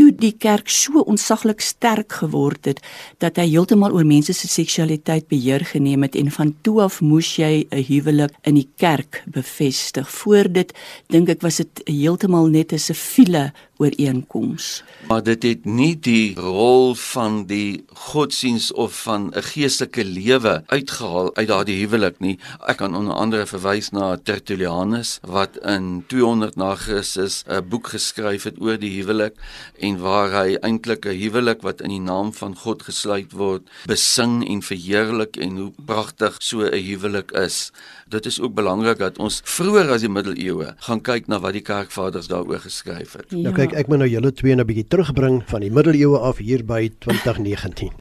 toe 0.00 0.10
die 0.16 0.32
kerk 0.38 0.70
so 0.72 1.02
onsaglik 1.10 1.60
sterk 1.60 2.20
geword 2.22 2.68
het 2.70 2.80
dat 3.22 3.36
hy 3.40 3.46
heeltemal 3.50 3.92
oor 3.96 4.06
mense 4.08 4.32
se 4.36 4.48
seksualiteit 4.48 5.26
beheer 5.28 5.64
geneem 5.72 6.06
het 6.06 6.16
en 6.16 6.30
van 6.32 6.54
toe 6.64 6.78
af 6.86 7.00
moes 7.04 7.34
jy 7.36 7.66
'n 7.68 7.84
huwelik 7.88 8.32
in 8.48 8.54
die 8.54 8.68
kerk 8.76 9.22
bevestig. 9.26 10.08
Voor 10.08 10.48
dit 10.48 10.72
dink 11.08 11.28
ek 11.28 11.42
was 11.42 11.56
dit 11.56 11.82
heeltemal 11.84 12.46
net 12.48 12.72
'n 12.72 12.78
siviele 12.78 13.52
ooreenkoms. 13.80 14.82
Maar 15.08 15.22
dit 15.24 15.42
het 15.42 15.64
nie 15.64 15.94
die 15.98 16.34
rol 16.36 16.94
van 16.94 17.44
die 17.50 17.84
godsdiens 18.10 18.72
of 18.72 19.02
van 19.02 19.32
'n 19.32 19.42
geestelike 19.42 20.04
lewe 20.04 20.62
uitgehaal 20.66 21.36
uit 21.36 21.48
daardie 21.48 21.80
huwelik 21.80 22.20
nie. 22.20 22.38
Ek 22.66 22.76
kan 22.76 22.96
onder 22.96 23.14
andere 23.14 23.46
verwys 23.46 23.90
na 23.90 24.16
Tertullianus 24.16 25.18
wat 25.22 25.56
in 25.56 26.04
200 26.06 26.56
na 26.56 26.74
Christus 26.74 27.42
'n 27.46 27.68
boek 27.68 27.86
geskryf 27.86 28.42
het 28.42 28.60
oor 28.60 28.78
die 28.78 29.00
huwelik 29.00 29.34
en 29.78 29.98
waar 29.98 30.30
hy 30.30 30.56
eintlik 30.60 31.06
'n 31.06 31.16
huwelik 31.16 31.62
wat 31.62 31.80
in 31.80 31.88
die 31.88 32.00
naam 32.00 32.32
van 32.32 32.56
God 32.56 32.82
gesluit 32.82 33.32
word, 33.32 33.62
besing 33.86 34.48
en 34.48 34.62
verheerlik 34.62 35.36
en 35.36 35.56
hoe 35.56 35.72
pragtig 35.84 36.36
so 36.38 36.60
'n 36.60 36.84
huwelik 36.84 37.30
is. 37.30 37.72
Dit 38.10 38.26
is 38.26 38.40
ook 38.40 38.54
belangrik 38.54 38.98
dat 38.98 39.18
ons 39.22 39.36
vroeër 39.46 39.92
as 39.94 40.02
die 40.02 40.10
middeleeue 40.10 40.72
gaan 40.86 41.00
kyk 41.06 41.28
na 41.30 41.38
wat 41.38 41.54
die 41.54 41.62
kerkvaders 41.62 42.26
daaroor 42.30 42.58
geskryf 42.64 43.12
het. 43.14 43.28
Ja. 43.30 43.44
Nou 43.44 43.52
kyk, 43.54 43.76
ek 43.78 43.86
moet 43.86 44.02
nou 44.02 44.08
julle 44.10 44.32
twee 44.34 44.56
'n 44.56 44.66
bietjie 44.66 44.88
terugbring 44.90 45.42
van 45.46 45.60
die 45.60 45.70
middeleeue 45.70 46.18
af 46.18 46.42
hier 46.42 46.64
by 46.64 46.90
2019. 46.98 47.92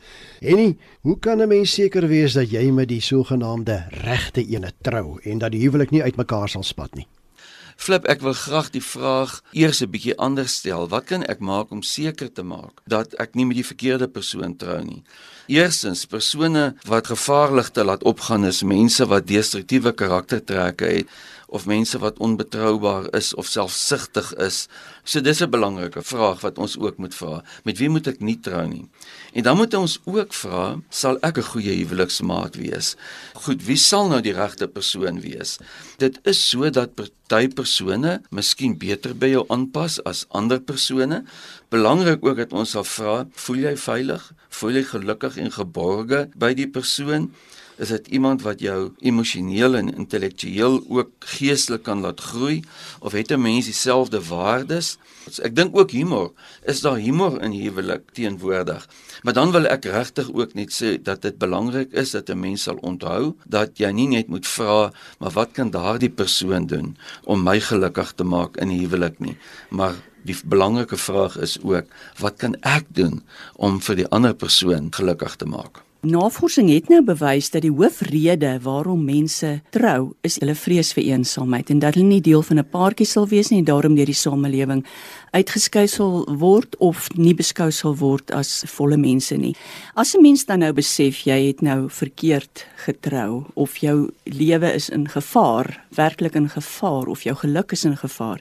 Enie, 0.42 0.78
hoe 1.02 1.20
kan 1.20 1.42
'n 1.42 1.48
mens 1.48 1.74
seker 1.74 2.08
wees 2.08 2.34
dat 2.34 2.50
jy 2.50 2.72
met 2.72 2.88
die 2.88 3.02
sogenaamde 3.02 3.86
regte 4.02 4.42
ene 4.42 4.72
trou 4.82 5.20
en 5.24 5.38
dat 5.38 5.52
die 5.52 5.62
huwelik 5.62 5.92
nie 5.92 6.04
uitmekaar 6.04 6.50
sal 6.50 6.64
spat 6.64 6.96
nie? 6.96 7.08
Flip, 7.80 8.04
ek 8.12 8.20
wil 8.20 8.34
graag 8.36 8.74
die 8.76 8.84
vraag 8.84 9.38
eers 9.56 9.80
'n 9.80 9.88
bietjie 9.94 10.16
anders 10.20 10.58
stel. 10.60 10.90
Wat 10.92 11.06
kan 11.08 11.24
ek 11.24 11.40
maak 11.40 11.72
om 11.72 11.82
seker 11.82 12.28
te 12.28 12.44
maak 12.44 12.84
dat 12.86 13.16
ek 13.16 13.36
nie 13.36 13.46
met 13.46 13.56
die 13.56 13.70
verkeerde 13.72 14.08
persoon 14.08 14.58
trou 14.58 14.84
nie? 14.84 15.04
Eerstens, 15.48 16.06
persone 16.06 16.76
wat 16.84 17.08
gevaarligte 17.08 17.84
laat 17.84 18.04
opgaan 18.04 18.46
is 18.46 18.64
mense 18.64 19.06
wat 19.06 19.28
destruktiewe 19.28 19.94
karaktertrekke 19.94 20.86
het 20.86 21.08
of 21.50 21.66
mense 21.66 21.98
wat 21.98 22.18
onbetroubaar 22.18 23.14
is 23.18 23.34
of 23.34 23.48
selfsugtig 23.48 24.34
is. 24.36 24.68
So 25.04 25.22
dis 25.22 25.42
'n 25.42 25.50
belangrike 25.50 26.02
vraag 26.02 26.42
wat 26.42 26.58
ons 26.58 26.78
ook 26.78 26.98
moet 26.98 27.16
vra. 27.16 27.44
Met 27.64 27.78
wie 27.78 27.90
moet 27.90 28.08
ek 28.08 28.20
nie 28.20 28.40
trou 28.40 28.68
nie? 28.68 28.90
En 29.34 29.44
dan 29.44 29.58
moet 29.58 29.74
ons 29.74 30.00
ook 30.06 30.34
vra, 30.34 30.80
sal 30.90 31.18
ek 31.22 31.38
'n 31.38 31.52
goeie 31.54 31.74
huweliksmaat 31.82 32.56
wees? 32.56 32.96
Goed, 33.34 33.64
wie 33.66 33.78
sal 33.78 34.08
nou 34.10 34.22
die 34.22 34.34
regte 34.34 34.68
persoon 34.68 35.22
wees? 35.22 35.58
Dit 35.98 36.20
is 36.24 36.50
so 36.50 36.70
dat 36.70 36.96
party 36.96 37.48
persone 37.48 38.22
miskien 38.32 38.78
beter 38.78 39.14
by 39.14 39.28
jou 39.28 39.46
aanpas 39.50 40.00
as 40.04 40.26
ander 40.30 40.60
persone. 40.60 41.24
Belangrik 41.70 42.26
ook 42.26 42.38
dat 42.38 42.54
ons 42.54 42.70
sal 42.70 42.84
vra, 42.84 43.28
voel 43.34 43.56
jy 43.56 43.78
veilig? 43.78 44.32
Voel 44.50 44.72
jy 44.72 44.84
gelukkig 44.84 45.38
en 45.38 45.52
geborge 45.52 46.30
by 46.36 46.54
die 46.54 46.68
persoon? 46.68 47.32
Is 47.80 47.92
dit 47.96 48.08
iemand 48.08 48.42
wat 48.44 48.60
jou 48.60 48.92
emosioneel 49.00 49.78
en 49.80 49.92
intellektueel 49.94 50.82
ook 50.88 51.12
geestelik 51.38 51.86
kan 51.88 52.04
laat 52.04 52.20
groei 52.20 52.60
of 53.00 53.16
het 53.16 53.32
'n 53.32 53.42
mens 53.42 53.66
dieselfde 53.66 54.20
waardes? 54.28 54.98
Ek 55.42 55.56
dink 55.56 55.78
ook 55.78 55.92
humor. 55.92 56.32
Is 56.64 56.82
daar 56.82 56.98
humor 56.98 57.42
in 57.42 57.52
huwelik 57.52 58.12
teenwoordig? 58.12 58.88
Maar 59.24 59.34
dan 59.34 59.52
wil 59.52 59.66
ek 59.66 59.86
regtig 59.86 60.32
ook 60.34 60.54
net 60.54 60.72
sê 60.74 61.02
dat 61.02 61.22
dit 61.22 61.38
belangrik 61.38 61.92
is 61.92 62.12
dat 62.12 62.30
'n 62.30 62.40
mens 62.40 62.64
sal 62.64 62.76
onthou 62.76 63.36
dat 63.46 63.78
jy 63.78 63.92
nie 63.92 64.08
net 64.08 64.28
moet 64.28 64.48
vra, 64.48 64.92
maar 65.20 65.32
wat 65.32 65.52
kan 65.52 65.70
daardie 65.72 66.10
persoon 66.10 66.66
doen 66.66 66.98
om 67.24 67.44
my 67.44 67.60
gelukkig 67.60 68.12
te 68.12 68.24
maak 68.24 68.58
in 68.58 68.70
huwelik 68.70 69.20
nie, 69.20 69.38
maar 69.70 69.96
die 70.24 70.36
belangrike 70.46 70.98
vraag 70.98 71.38
is 71.38 71.58
ook 71.62 71.86
wat 72.18 72.36
kan 72.38 72.56
ek 72.62 72.86
doen 72.88 73.24
om 73.56 73.82
vir 73.82 73.96
die 73.96 74.08
ander 74.08 74.34
persoon 74.34 74.92
gelukkig 74.92 75.36
te 75.36 75.46
maak? 75.46 75.89
Navorsing 76.00 76.70
het 76.72 76.88
nou 76.88 77.02
bewys 77.04 77.50
dat 77.52 77.66
die 77.66 77.74
hoofrede 77.76 78.54
waarom 78.64 79.02
mense 79.04 79.50
trou, 79.76 80.14
is 80.24 80.38
hulle 80.40 80.54
vrees 80.56 80.94
vir 80.96 81.04
eensaamheid 81.10 81.74
en 81.74 81.82
dat 81.84 81.98
hulle 81.98 82.08
nie 82.08 82.22
deel 82.24 82.40
van 82.40 82.60
'n 82.60 82.70
paartjie 82.72 83.06
sal 83.06 83.28
wees 83.28 83.50
nie 83.52 83.60
en 83.60 83.66
daarom 83.66 83.96
deur 83.96 84.06
die 84.06 84.16
samelewing 84.16 84.86
uitgeskei 85.34 85.88
sal 85.88 86.24
word 86.40 86.78
of 86.80 87.10
nie 87.18 87.34
beskou 87.34 87.70
sal 87.72 87.96
word 87.96 88.32
as 88.32 88.64
volle 88.68 88.98
mense 88.98 89.36
nie. 89.36 89.56
As 89.94 90.16
'n 90.16 90.22
mens 90.22 90.46
dan 90.46 90.60
nou 90.60 90.72
besef 90.72 91.26
jy 91.26 91.48
het 91.48 91.62
nou 91.62 91.90
verkeerd 91.90 92.66
getrou 92.86 93.44
of 93.56 93.78
jou 93.78 94.10
lewe 94.24 94.74
is 94.74 94.90
in 94.90 95.08
gevaar, 95.08 95.84
werklik 95.90 96.36
in 96.36 96.50
gevaar 96.50 97.08
of 97.08 97.24
jou 97.24 97.36
geluk 97.36 97.72
is 97.72 97.84
in 97.84 97.98
gevaar, 97.98 98.40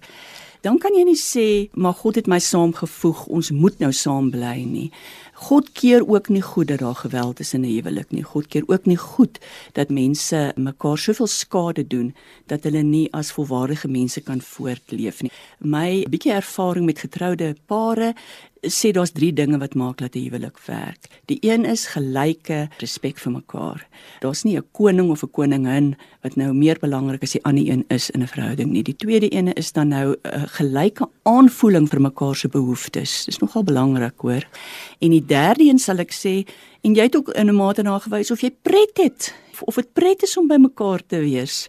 dan 0.62 0.78
kan 0.78 0.94
jy 0.94 1.04
nie 1.04 1.18
sê 1.18 1.68
maar 1.78 1.94
God 1.94 2.18
het 2.18 2.26
my 2.26 2.38
saamgevoeg, 2.42 3.26
ons 3.26 3.50
moet 3.54 3.78
nou 3.78 3.92
saam 3.92 4.30
bly 4.30 4.64
nie. 4.66 4.90
God 5.38 5.68
keer 5.72 6.02
ook 6.02 6.28
nie 6.28 6.42
goed 6.42 6.66
dat 6.66 6.78
daar 6.82 6.94
geweld 6.98 7.40
is 7.40 7.54
in 7.54 7.60
'n 7.60 7.70
huwelik 7.70 8.10
nie. 8.10 8.22
God 8.22 8.46
keer 8.46 8.62
ook 8.66 8.84
nie 8.84 8.96
goed 8.96 9.38
dat 9.72 9.88
mense 9.88 10.52
mekaar 10.56 10.98
soveel 10.98 11.26
skade 11.26 11.86
doen 11.86 12.14
dat 12.46 12.62
hulle 12.62 12.82
nie 12.82 13.12
as 13.12 13.32
volwaardige 13.32 13.88
mense 13.88 14.20
kan 14.20 14.40
voortleef 14.40 15.22
nie. 15.22 15.30
My 15.58 16.06
bietjie 16.10 16.32
ervaring 16.32 16.84
met 16.86 16.98
getroude 16.98 17.56
pare 17.66 18.14
sê 18.66 18.92
daar's 18.92 19.12
drie 19.12 19.32
dinge 19.32 19.58
wat 19.58 19.74
maak 19.74 19.98
dat 19.98 20.14
'n 20.14 20.24
huwelik 20.24 20.58
werk. 20.66 21.06
Die 21.26 21.38
een 21.40 21.64
is 21.64 21.86
gelyke 21.86 22.68
respek 22.78 23.18
vir 23.18 23.32
mekaar. 23.32 23.86
Daar's 24.20 24.44
nie 24.44 24.56
'n 24.56 24.66
koning 24.72 25.10
of 25.10 25.22
'n 25.22 25.30
koningin 25.30 25.96
wat 26.22 26.36
nou 26.36 26.52
meer 26.52 26.78
belangrik 26.80 27.22
as 27.22 27.32
die 27.32 27.44
ander 27.44 27.68
een 27.68 27.84
is 27.88 28.10
in 28.10 28.22
'n 28.22 28.26
verhouding 28.26 28.70
nie. 28.70 28.82
Die 28.82 28.96
tweede 28.96 29.28
ene 29.28 29.52
is 29.54 29.72
dan 29.72 29.88
nou 29.88 30.16
'n 30.24 30.48
gelyke 30.48 31.08
aanvoeling 31.22 31.88
vir 31.88 32.00
mekaar 32.00 32.36
se 32.36 32.48
behoeftes. 32.48 33.24
Dis 33.24 33.38
nogal 33.38 33.64
belangrik, 33.64 34.18
hoor. 34.20 34.44
En 34.98 35.10
die 35.10 35.24
derde 35.26 35.64
een 35.64 35.78
sal 35.78 35.98
ek 35.98 36.12
sê 36.12 36.46
en 36.82 36.94
jy 36.94 37.02
het 37.02 37.16
ook 37.16 37.28
in 37.28 37.48
'n 37.48 37.54
mate 37.54 37.82
na 37.82 37.98
gewys 37.98 38.30
of 38.30 38.40
jy 38.40 38.50
pret 38.62 38.96
het 38.98 39.34
of 39.60 39.74
dit 39.74 39.92
pret 39.92 40.22
is 40.22 40.36
om 40.36 40.46
by 40.46 40.56
mekaar 40.56 41.02
te 41.06 41.18
wees. 41.18 41.68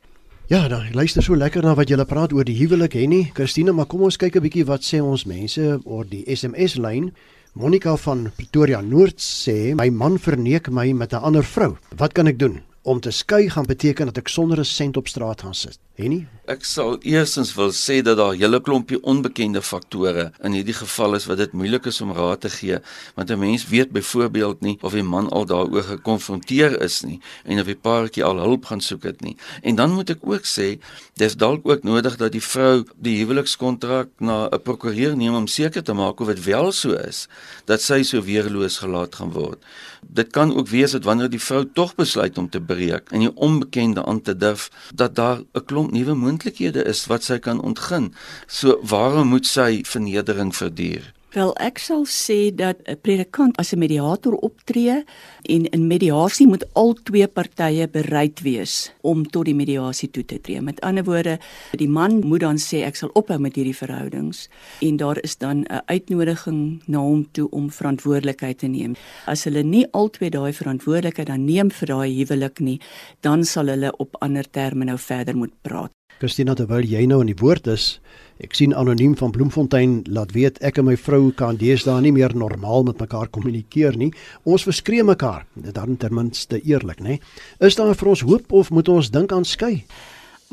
Ja, 0.50 0.68
dan 0.68 0.88
luister 0.98 1.22
so 1.22 1.36
lekker 1.38 1.62
na 1.62 1.76
wat 1.78 1.92
julle 1.92 2.08
praat 2.10 2.32
oor 2.34 2.48
die 2.48 2.56
huwelik 2.58 2.96
hè 2.98 3.04
nie. 3.06 3.28
Christina, 3.38 3.70
maar 3.70 3.86
kom 3.86 4.02
ons 4.08 4.18
kyk 4.18 4.36
'n 4.36 4.42
bietjie 4.42 4.66
wat 4.66 4.82
sê 4.82 4.98
ons 4.98 5.26
mense 5.30 5.62
oor 5.86 6.06
die 6.10 6.24
SMS 6.26 6.74
lyn. 6.76 7.12
Monica 7.54 7.96
van 7.96 8.32
Pretoria 8.36 8.82
Noord 8.82 9.22
sê 9.22 9.76
my 9.76 9.90
man 9.90 10.18
verneek 10.18 10.72
my 10.72 10.92
met 10.94 11.14
'n 11.14 11.22
ander 11.22 11.44
vrou. 11.44 11.78
Wat 11.96 12.14
kan 12.14 12.28
ek 12.28 12.40
doen? 12.40 12.62
Om 12.90 13.00
te 13.00 13.12
skei 13.12 13.50
gaan 13.50 13.66
beteken 13.70 14.06
dat 14.06 14.18
ek 14.18 14.28
sonder 14.28 14.60
'n 14.60 14.66
sent 14.66 14.98
op 14.98 15.08
straat 15.08 15.42
gaan 15.42 15.54
sit. 15.54 15.80
Henny? 16.00 16.28
Ek 16.48 16.64
sal 16.66 16.96
eerstens 17.04 17.52
wil 17.54 17.74
sê 17.76 18.00
dat 18.02 18.18
daar 18.18 18.34
'n 18.34 18.40
hele 18.40 18.62
klompie 18.62 19.04
onbekende 19.04 19.62
faktore 19.62 20.32
in 20.42 20.52
hierdie 20.52 20.74
geval 20.74 21.16
is 21.16 21.26
wat 21.26 21.38
dit 21.38 21.52
moeilik 21.52 21.86
is 21.86 22.02
om 22.02 22.14
raad 22.14 22.42
te 22.42 22.50
gee, 22.50 22.78
want 23.16 23.30
'n 23.30 23.40
mens 23.40 23.68
weet 23.68 23.92
byvoorbeeld 23.92 24.62
nie 24.62 24.78
of 24.82 24.94
die 24.94 25.04
man 25.04 25.30
al 25.30 25.46
daaroor 25.46 25.84
gekonfronteer 25.84 26.82
is 26.82 27.02
nie 27.02 27.20
en 27.44 27.60
of 27.60 27.66
die 27.66 27.76
paartjie 27.76 28.24
al 28.24 28.38
hulp 28.38 28.66
gaan 28.66 28.82
soek 28.82 29.04
het 29.04 29.22
nie. 29.22 29.38
En 29.62 29.76
dan 29.76 29.92
moet 29.92 30.10
ek 30.10 30.20
ook 30.22 30.46
sê, 30.46 30.80
dis 31.14 31.36
dalk 31.36 31.68
ook 31.68 31.84
nodig 31.84 32.16
dat 32.16 32.32
die 32.32 32.44
vrou 32.44 32.84
die 32.96 33.18
huwelikskontrak 33.20 34.08
na 34.20 34.50
'n 34.52 34.62
prokureur 34.62 35.16
neem 35.16 35.36
om 35.36 35.48
seker 35.48 35.84
te 35.84 35.94
maak 35.94 36.20
of 36.20 36.28
dit 36.28 36.44
wel 36.44 36.72
so 36.72 36.94
is 36.94 37.28
dat 37.66 37.82
sy 37.82 38.04
so 38.04 38.22
weerloos 38.22 38.78
gelaat 38.78 39.16
gaan 39.16 39.32
word. 39.32 39.60
Dit 40.08 40.32
kan 40.32 40.56
ook 40.56 40.68
wees 40.68 40.92
dat 40.92 41.04
wanneer 41.04 41.30
die 41.30 41.42
vrou 41.42 41.70
tog 41.74 41.96
besluit 41.96 42.38
om 42.38 42.50
te 42.50 42.62
breek 42.62 43.12
en 43.12 43.20
die 43.20 43.36
onbekende 43.36 44.06
aan 44.06 44.22
te 44.22 44.36
durf, 44.36 44.70
dat 44.96 45.16
daar 45.16 45.40
'n 45.54 45.66
klomp 45.66 45.92
nuwe 45.92 46.14
moontlikhede 46.14 46.84
is 46.84 47.06
wat 47.06 47.24
sy 47.24 47.38
kan 47.38 47.62
ontgin. 47.62 48.14
So 48.48 48.80
waarom 48.84 49.28
moet 49.28 49.46
sy 49.46 49.84
vernedering 49.84 50.56
verduur? 50.56 51.14
Wel 51.30 51.52
ek 51.62 51.78
sal 51.78 52.08
sê 52.10 52.50
dat 52.50 52.82
'n 52.90 52.98
predikant 53.06 53.54
as 53.62 53.72
'n 53.74 53.78
mediator 53.78 54.34
optree 54.34 55.06
en 55.46 55.66
in 55.70 55.88
mediasie 55.88 56.48
moet 56.48 56.66
al 56.74 56.94
twee 56.94 57.28
partye 57.28 57.88
bereid 57.88 58.42
wees 58.42 58.92
om 59.02 59.30
tot 59.30 59.46
die 59.46 59.54
mediasie 59.54 60.10
toe 60.10 60.26
te 60.26 60.42
tree. 60.42 60.62
Met 60.62 60.82
ander 60.82 61.04
woorde, 61.04 61.40
die 61.72 61.88
man 61.90 62.20
moet 62.26 62.40
dan 62.40 62.58
sê 62.58 62.82
ek 62.82 62.96
sal 62.96 63.10
ophou 63.14 63.40
met 63.40 63.56
hierdie 63.56 63.78
verhoudings 63.78 64.50
en 64.82 64.98
daar 64.98 65.22
is 65.22 65.38
dan 65.38 65.58
'n 65.70 65.82
uitnodiging 65.86 66.82
na 66.88 66.98
hom 66.98 67.32
toe 67.32 67.50
om 67.50 67.70
verantwoordelikheid 67.70 68.58
te 68.58 68.68
neem. 68.68 68.96
As 69.26 69.44
hulle 69.44 69.64
nie 69.64 69.86
al 69.92 70.10
twee 70.10 70.30
daai 70.30 70.54
verantwoordelikheid 70.54 71.28
dan 71.28 71.46
neem 71.46 71.70
vir 71.72 71.88
daai 71.88 72.10
huwelik 72.18 72.60
nie, 72.60 72.82
dan 73.22 73.46
sal 73.46 73.68
hulle 73.68 73.98
op 73.98 74.16
ander 74.20 74.50
terme 74.50 74.86
nou 74.86 74.98
verder 74.98 75.38
moet 75.38 75.54
praat. 75.62 75.99
Christina 76.20 76.56
terwyl 76.56 76.86
jy 76.86 77.06
nou 77.08 77.22
in 77.24 77.32
die 77.32 77.40
woord 77.40 77.68
is, 77.72 77.98
Ek 78.40 78.54
sien 78.56 78.72
anoniem 78.72 79.18
van 79.20 79.34
Bloemfontein 79.36 79.98
laat 80.08 80.30
weet 80.32 80.62
ek 80.64 80.78
en 80.80 80.86
my 80.88 80.94
vrou 80.96 81.26
kan 81.36 81.58
deesdae 81.60 82.00
nie 82.06 82.14
meer 82.16 82.32
normaal 82.32 82.86
met 82.88 83.02
mekaar 83.04 83.28
kommunikeer 83.36 83.98
nie. 84.00 84.14
Ons 84.48 84.64
verskree 84.64 85.04
mekaar. 85.04 85.44
Dit 85.60 85.76
dan 85.76 85.98
ten 86.00 86.16
minste 86.16 86.62
eerlik, 86.64 87.04
né? 87.04 87.18
Is 87.60 87.76
daar 87.76 87.92
vir 88.00 88.14
ons 88.14 88.24
hoop 88.24 88.56
of 88.56 88.72
moet 88.72 88.88
ons 88.88 89.12
dink 89.12 89.36
aan 89.36 89.44
skei? 89.44 89.84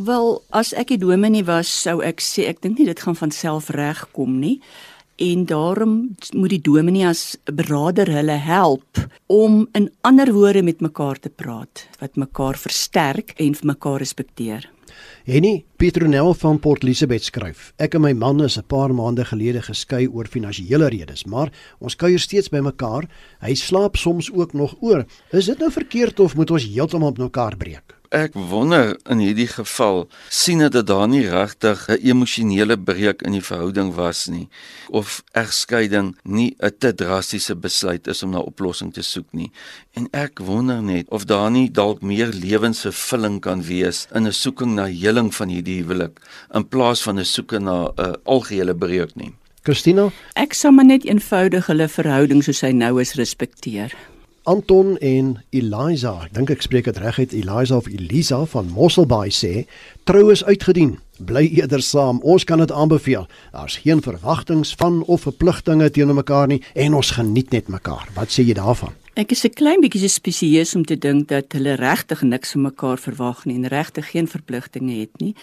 Wel, 0.03 0.35
as 0.51 0.75
ek 0.75 0.97
die 0.97 1.01
dominee 1.07 1.47
was, 1.47 1.71
sou 1.71 2.01
ek 2.03 2.19
sê 2.19 2.51
ek 2.51 2.59
dink 2.67 2.83
nie 2.83 2.91
dit 2.91 3.07
gaan 3.07 3.15
van 3.15 3.31
self 3.31 3.71
regkom 3.71 4.41
nie. 4.43 4.59
En 5.23 5.47
daarom 5.47 6.17
moet 6.35 6.57
die 6.59 6.65
dominee 6.67 7.07
as 7.07 7.37
beraader 7.47 8.11
hulle 8.11 8.43
help 8.43 8.99
om 9.31 9.63
in 9.79 9.93
ander 10.03 10.35
woorde 10.35 10.67
met 10.67 10.83
mekaar 10.83 11.23
te 11.23 11.31
praat 11.31 11.87
wat 12.03 12.19
mekaar 12.19 12.59
versterk 12.59 13.39
en 13.39 13.55
mekaar 13.63 14.03
respekteer. 14.03 14.67
Henny 15.27 15.65
Petronel 15.77 16.35
van 16.35 16.61
Port 16.63 16.85
Elizabeth 16.85 17.25
skryf: 17.27 17.73
Ek 17.83 17.97
en 17.99 18.05
my 18.05 18.13
man 18.15 18.45
is 18.45 18.55
'n 18.59 18.63
paar 18.63 18.95
maande 18.95 19.25
gelede 19.27 19.63
geskei 19.63 20.07
oor 20.07 20.27
finansiële 20.31 20.87
redes, 20.87 21.25
maar 21.25 21.51
ons 21.81 21.97
kuier 21.97 22.19
steeds 22.19 22.49
by 22.49 22.61
mekaar. 22.63 23.11
Hy 23.41 23.55
slaap 23.55 23.97
soms 23.97 24.31
ook 24.33 24.53
nog 24.53 24.77
oor. 24.81 25.05
Is 25.33 25.47
dit 25.47 25.59
nou 25.59 25.71
verkeerd 25.73 26.21
of 26.21 26.37
moet 26.37 26.51
ons 26.51 26.63
heeltemal 26.63 27.09
op 27.09 27.19
mekaar 27.19 27.57
breek? 27.57 27.99
Ek 28.17 28.33
wonder 28.33 28.95
in 29.13 29.21
hierdie 29.21 29.49
geval 29.51 30.07
sien 30.33 30.63
dit 30.63 30.73
dat 30.73 30.87
daar 30.89 31.09
nie 31.09 31.27
regtig 31.29 31.83
'n 31.89 32.01
emosionele 32.01 32.79
breuk 32.79 33.21
in 33.23 33.33
die 33.37 33.45
verhouding 33.45 33.93
was 33.95 34.27
nie 34.27 34.49
of 34.89 35.23
egskeiding 35.33 36.17
nie 36.25 36.57
'n 36.61 36.73
te 36.79 36.95
drastiese 36.95 37.55
besluit 37.57 38.07
is 38.07 38.23
om 38.23 38.31
na 38.31 38.39
oplossing 38.39 38.93
te 38.93 39.03
soek 39.03 39.27
nie. 39.33 39.51
En 39.93 40.09
ek 40.13 40.39
wonder 40.39 40.83
net 40.83 41.09
of 41.09 41.25
daar 41.25 41.51
nie 41.51 41.71
dalk 41.71 42.01
meer 42.01 42.33
lewensvervulling 42.33 43.41
kan 43.41 43.63
wees 43.63 44.07
in 44.15 44.27
'n 44.27 44.33
soeking 44.33 44.75
na 44.75 44.87
heling 44.87 45.35
van 45.35 45.49
hierdie 45.49 45.83
huwelik 45.83 46.21
in 46.55 46.69
plaas 46.69 47.03
van 47.03 47.19
'n 47.19 47.25
soeke 47.25 47.59
na 47.59 47.93
'n 47.97 48.17
algehele 48.25 48.75
breuk 48.75 49.15
nie. 49.15 49.35
Christina, 49.63 50.11
ek 50.35 50.53
sal 50.55 50.73
maar 50.73 50.85
net 50.85 51.05
eenvoudig 51.05 51.67
hulle 51.67 51.89
verhouding 51.89 52.43
soos 52.43 52.61
hy 52.61 52.73
nou 52.73 53.01
is 53.01 53.15
respekteer. 53.15 53.93
Anton 54.47 54.99
en 54.99 55.33
Eliza, 55.51 56.13
ek 56.23 56.35
dink 56.37 56.51
ek 56.55 56.61
spreek 56.63 56.87
dit 56.87 56.99
reg 57.03 57.17
uit, 57.19 57.33
Eliza 57.35 57.81
of 57.81 57.89
Elisa 57.91 58.45
van 58.53 58.69
Mosselbaai 58.71 59.33
sê, 59.35 59.65
trou 60.07 60.29
is 60.31 60.45
uitgedien. 60.47 60.93
Bly 61.19 61.49
eerder 61.57 61.83
saam. 61.83 62.21
Ons 62.23 62.45
kan 62.47 62.63
dit 62.63 62.71
aanbeveel. 62.71 63.27
Daar's 63.57 63.81
geen 63.83 64.05
verwagtinge 64.05 64.69
van 64.79 65.01
of 65.11 65.25
verpligtinge 65.27 65.91
teenoor 65.91 66.21
mekaar 66.21 66.47
nie 66.53 66.61
en 66.79 66.95
ons 66.95 67.11
geniet 67.19 67.51
net 67.51 67.73
mekaar. 67.75 68.07
Wat 68.15 68.31
sê 68.31 68.47
jy 68.47 68.55
daarvan? 68.55 68.95
Ek 69.17 69.33
is 69.33 69.45
'n 69.45 69.57
klein 69.57 69.81
bietjie 69.81 70.09
spesieus 70.09 70.75
om 70.77 70.85
te 70.85 70.99
dink 70.99 71.29
dat 71.29 71.53
hulle 71.53 71.75
regtig 71.75 72.23
niks 72.23 72.53
van 72.53 72.63
mekaar 72.63 72.99
verwag 72.99 73.47
nie 73.47 73.57
en 73.57 73.67
regtig 73.67 74.11
geen 74.11 74.29
verpligtinge 74.29 75.01
het 75.01 75.21
nie. 75.21 75.35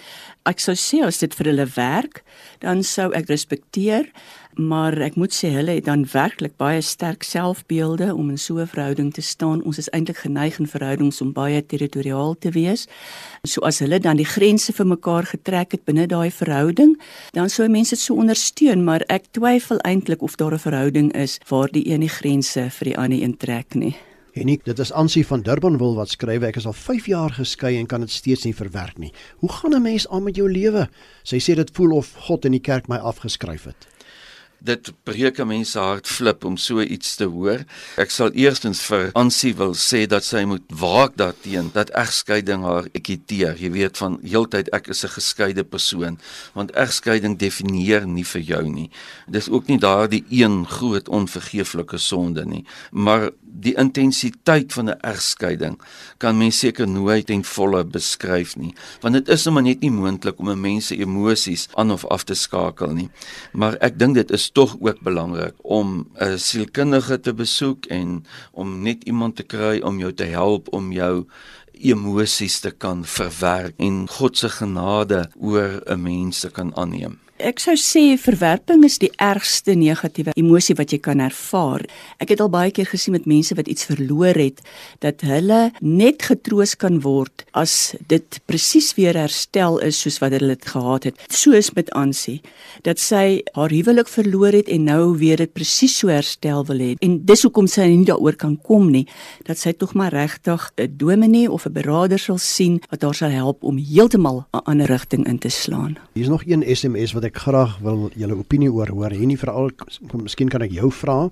Ek 0.46 0.60
sou 0.60 0.76
sê 0.76 1.04
as 1.04 1.18
dit 1.18 1.34
vir 1.34 1.46
hulle 1.46 1.66
werk, 1.76 2.24
dan 2.60 2.84
sou 2.84 3.12
ek 3.12 3.28
respekteer 3.28 4.12
maar 4.58 4.98
ek 5.02 5.16
moet 5.16 5.34
sê 5.34 5.50
hulle 5.54 5.76
het 5.78 5.86
dan 5.86 6.06
werklik 6.12 6.56
baie 6.62 6.82
sterk 6.82 7.24
selfbeelde 7.24 8.14
om 8.16 8.30
in 8.30 8.38
so 8.38 8.60
'n 8.60 8.68
verhouding 8.68 9.14
te 9.14 9.22
staan. 9.22 9.64
Ons 9.64 9.78
is 9.78 9.90
eintlik 9.90 10.18
geneig 10.18 10.60
in 10.60 10.68
verhoudings 10.68 11.22
om 11.22 11.34
baie 11.34 11.66
territoriaal 11.66 12.36
te 12.40 12.50
wees. 12.50 12.88
So 13.44 13.62
as 13.62 13.80
hulle 13.80 14.00
dan 14.00 14.18
die 14.18 14.26
grense 14.26 14.74
vir 14.74 14.86
mekaar 14.86 15.24
getrek 15.24 15.72
het 15.72 15.84
binne 15.86 16.08
daai 16.08 16.32
verhouding, 16.32 17.02
dan 17.32 17.50
sou 17.50 17.68
mense 17.68 17.96
dit 17.96 18.00
so 18.00 18.16
ondersteun, 18.16 18.84
maar 18.84 19.02
ek 19.08 19.24
twyfel 19.32 19.78
eintlik 19.78 20.22
of 20.22 20.36
daar 20.36 20.54
'n 20.54 20.60
verhouding 20.60 21.14
is 21.14 21.40
waar 21.50 21.72
die 21.72 21.88
een 21.90 22.00
die 22.00 22.10
grense 22.10 22.70
vir 22.70 22.86
die 22.86 22.98
ander 22.98 23.22
intrek 23.22 23.76
nie. 23.76 23.96
Enik, 24.34 24.66
dit 24.66 24.80
is 24.80 24.92
Ansie 24.92 25.26
van 25.26 25.42
Durbanville 25.42 25.96
wat 25.96 26.10
skryf 26.10 26.42
ek 26.42 26.56
is 26.56 26.66
al 26.66 26.74
5 26.74 27.06
jaar 27.06 27.32
geskei 27.32 27.78
en 27.78 27.86
kan 27.86 28.02
dit 28.02 28.10
steeds 28.10 28.44
nie 28.44 28.56
verwerk 28.56 28.98
nie. 28.98 29.14
Hoe 29.38 29.52
gaan 29.52 29.76
'n 29.76 29.82
mens 29.82 30.08
aan 30.10 30.24
met 30.24 30.36
jou 30.36 30.52
lewe? 30.52 30.90
Sy 31.24 31.38
sê 31.38 31.56
dit 31.56 31.72
voel 31.74 31.92
of 31.92 32.14
God 32.14 32.46
in 32.46 32.52
die 32.52 32.60
kerk 32.60 32.88
my 32.88 32.98
afgeskryf 32.98 33.64
het 33.64 33.93
dit 34.64 34.92
breek 35.04 35.40
'n 35.40 35.48
mens 35.48 35.72
se 35.72 35.80
hart 35.80 36.08
flip 36.08 36.46
om 36.46 36.58
so 36.58 36.82
iets 36.82 37.16
te 37.16 37.24
hoor. 37.24 37.64
Ek 37.98 38.12
sal 38.12 38.32
eerstens 38.32 38.82
vir 38.82 39.10
Ansie 39.14 39.56
wil 39.56 39.74
sê 39.74 40.08
dat 40.08 40.24
sy 40.24 40.44
moet 40.46 40.64
waak 40.68 41.16
daarteen 41.16 41.70
dat 41.74 41.90
egskeiding 41.90 42.64
haar 42.64 42.88
ekiteer. 42.92 43.56
Jy 43.60 43.72
weet 43.72 43.98
van 43.98 44.20
heeltyd 44.24 44.70
ek 44.70 44.88
is 44.88 45.04
'n 45.04 45.10
geskeide 45.10 45.64
persoon, 45.64 46.20
want 46.54 46.72
egskeiding 46.72 47.38
definieer 47.38 48.08
nie 48.08 48.26
vir 48.26 48.42
jou 48.42 48.70
nie. 48.70 48.90
Dis 49.28 49.50
ook 49.50 49.68
nie 49.68 49.80
daardie 49.80 50.26
een 50.30 50.66
groot 50.66 51.10
onvergeeflike 51.10 51.98
sonde 51.98 52.46
nie, 52.46 52.66
maar 52.92 53.32
die 53.54 53.76
intensiteit 53.78 54.74
van 54.74 54.90
'n 54.90 55.00
egskeiding 55.02 55.80
kan 56.18 56.38
mens 56.38 56.60
seker 56.60 56.88
nooit 56.88 57.30
en 57.30 57.44
volle 57.44 57.86
beskryf 57.86 58.56
nie, 58.56 58.76
want 59.02 59.14
dit 59.14 59.30
is 59.30 59.46
net 59.46 59.80
nie 59.80 59.92
moontlik 59.92 60.40
om 60.40 60.50
'n 60.50 60.62
mens 60.62 60.88
se 60.88 60.98
emosies 60.98 61.68
aan 61.74 61.92
of 61.92 62.06
af 62.06 62.24
te 62.24 62.34
skakel 62.34 62.94
nie. 62.94 63.10
Maar 63.54 63.76
ek 63.80 64.00
dink 64.00 64.16
dit 64.16 64.32
is 64.32 64.50
tog 64.50 64.78
ook 64.80 65.02
belangrik 65.02 65.54
om 65.62 66.08
'n 66.20 66.38
sielkundige 66.38 67.20
te 67.20 67.34
besoek 67.34 67.86
en 67.86 68.26
om 68.52 68.82
net 68.82 69.04
iemand 69.04 69.36
te 69.36 69.44
kry 69.44 69.80
om 69.80 70.00
jou 70.00 70.14
te 70.14 70.26
help 70.26 70.74
om 70.74 70.92
jou 70.92 71.26
emosies 71.74 72.60
te 72.60 72.72
kan 72.72 73.06
verwerk 73.06 73.74
en 73.78 74.08
God 74.08 74.38
se 74.38 74.50
genade 74.50 75.30
oor 75.36 75.82
'n 75.86 76.02
mens 76.02 76.40
te 76.40 76.50
kan 76.50 76.76
aanneem. 76.76 77.20
Ek 77.44 77.60
sou 77.60 77.74
sê 77.76 78.14
verwerping 78.16 78.86
is 78.88 78.96
die 79.02 79.10
ergste 79.20 79.74
negatiewe 79.76 80.32
emosie 80.40 80.78
wat 80.80 80.94
jy 80.94 81.00
kan 81.04 81.20
ervaar. 81.20 81.82
Ek 82.24 82.30
het 82.32 82.40
al 82.40 82.48
baie 82.48 82.72
keer 82.72 82.88
gesien 82.88 83.12
met 83.18 83.26
mense 83.28 83.52
wat 83.60 83.68
iets 83.68 83.84
verloor 83.90 84.38
het 84.40 84.62
dat 85.04 85.26
hulle 85.28 85.74
net 85.84 86.24
getroos 86.24 86.78
kan 86.80 87.02
word 87.04 87.44
as 87.52 87.98
dit 88.08 88.38
presies 88.48 88.94
weer 88.96 89.20
herstel 89.20 89.76
is 89.84 90.00
soos 90.06 90.22
wat 90.24 90.32
hulle 90.38 90.54
dit 90.54 90.70
gehad 90.72 91.10
het. 91.10 91.20
So 91.28 91.52
is 91.52 91.74
met 91.76 91.92
Ansie 92.00 92.38
dat 92.88 93.04
sy 93.04 93.42
haar 93.58 93.76
huwelik 93.76 94.08
verloor 94.08 94.56
het 94.56 94.72
en 94.72 94.88
nou 94.88 95.12
weer 95.20 95.44
dit 95.44 95.52
presies 95.52 95.98
so 96.00 96.14
herstel 96.14 96.64
wil 96.72 96.80
hê. 96.80 96.94
En 97.04 97.20
dis 97.28 97.44
hoekom 97.44 97.68
sy 97.68 97.90
nie 97.92 98.08
daaroor 98.08 98.40
kan 98.40 98.56
kom 98.64 98.88
nie 98.96 99.04
dat 99.44 99.60
sy 99.60 99.76
tog 99.76 99.98
maar 100.00 100.16
regtig 100.16 100.72
'n 100.80 100.96
dominee 100.96 101.52
of 101.52 101.68
'n 101.68 101.76
beraader 101.76 102.20
sal 102.20 102.40
sien 102.40 102.80
wat 102.88 103.04
haar 103.04 103.16
sal 103.16 103.36
help 103.36 103.68
om 103.68 103.76
heeltemal 103.76 104.48
'n 104.56 104.64
ander 104.64 104.88
rigting 104.88 105.28
in 105.28 105.40
te 105.40 105.50
slaan. 105.50 105.98
Hier 106.14 106.24
is 106.24 106.30
nog 106.30 106.48
een 106.48 106.64
SMS 106.64 107.12
wat 107.12 107.33
ek 107.34 107.42
graag 107.48 107.80
wil 107.82 108.12
julle 108.14 108.38
opinie 108.38 108.70
oor 108.70 108.92
hoor. 108.94 109.14
En 109.14 109.28
nie 109.28 109.40
veral 109.40 109.72
miskien 110.14 110.52
kan 110.54 110.62
ek 110.62 110.74
jou 110.76 110.92
vra. 110.94 111.32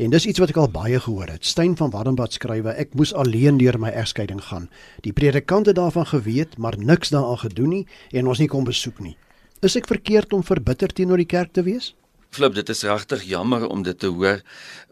En 0.00 0.12
dis 0.14 0.26
iets 0.26 0.40
wat 0.40 0.54
ek 0.54 0.60
al 0.62 0.70
baie 0.72 1.00
gehoor 1.00 1.28
het. 1.28 1.44
Stein 1.44 1.76
van 1.76 1.92
Wardenbad 1.92 2.32
skrywe: 2.32 2.72
Ek 2.72 2.94
moes 2.96 3.12
alleen 3.12 3.60
deur 3.60 3.76
my 3.78 3.92
egskeiding 3.92 4.40
gaan. 4.48 4.70
Die 5.04 5.12
predikant 5.12 5.68
het 5.68 5.76
daarvan 5.76 6.08
geweet, 6.08 6.56
maar 6.56 6.78
niks 6.80 7.12
daaraan 7.12 7.42
gedoen 7.44 7.68
nie 7.68 7.86
en 8.12 8.26
ons 8.32 8.40
nie 8.40 8.48
kom 8.48 8.64
besoek 8.64 9.02
nie. 9.04 9.16
Is 9.60 9.76
ek 9.76 9.86
verkeerd 9.86 10.32
om 10.32 10.42
verbitter 10.42 10.88
teenoor 10.88 11.20
die 11.20 11.28
kerk 11.28 11.52
te 11.52 11.62
wees? 11.62 11.92
Flip, 12.32 12.54
dit 12.56 12.68
is 12.72 12.82
regtig 12.88 13.26
jammer 13.28 13.66
om 13.68 13.82
dit 13.84 13.98
te 13.98 14.08
hoor 14.08 14.40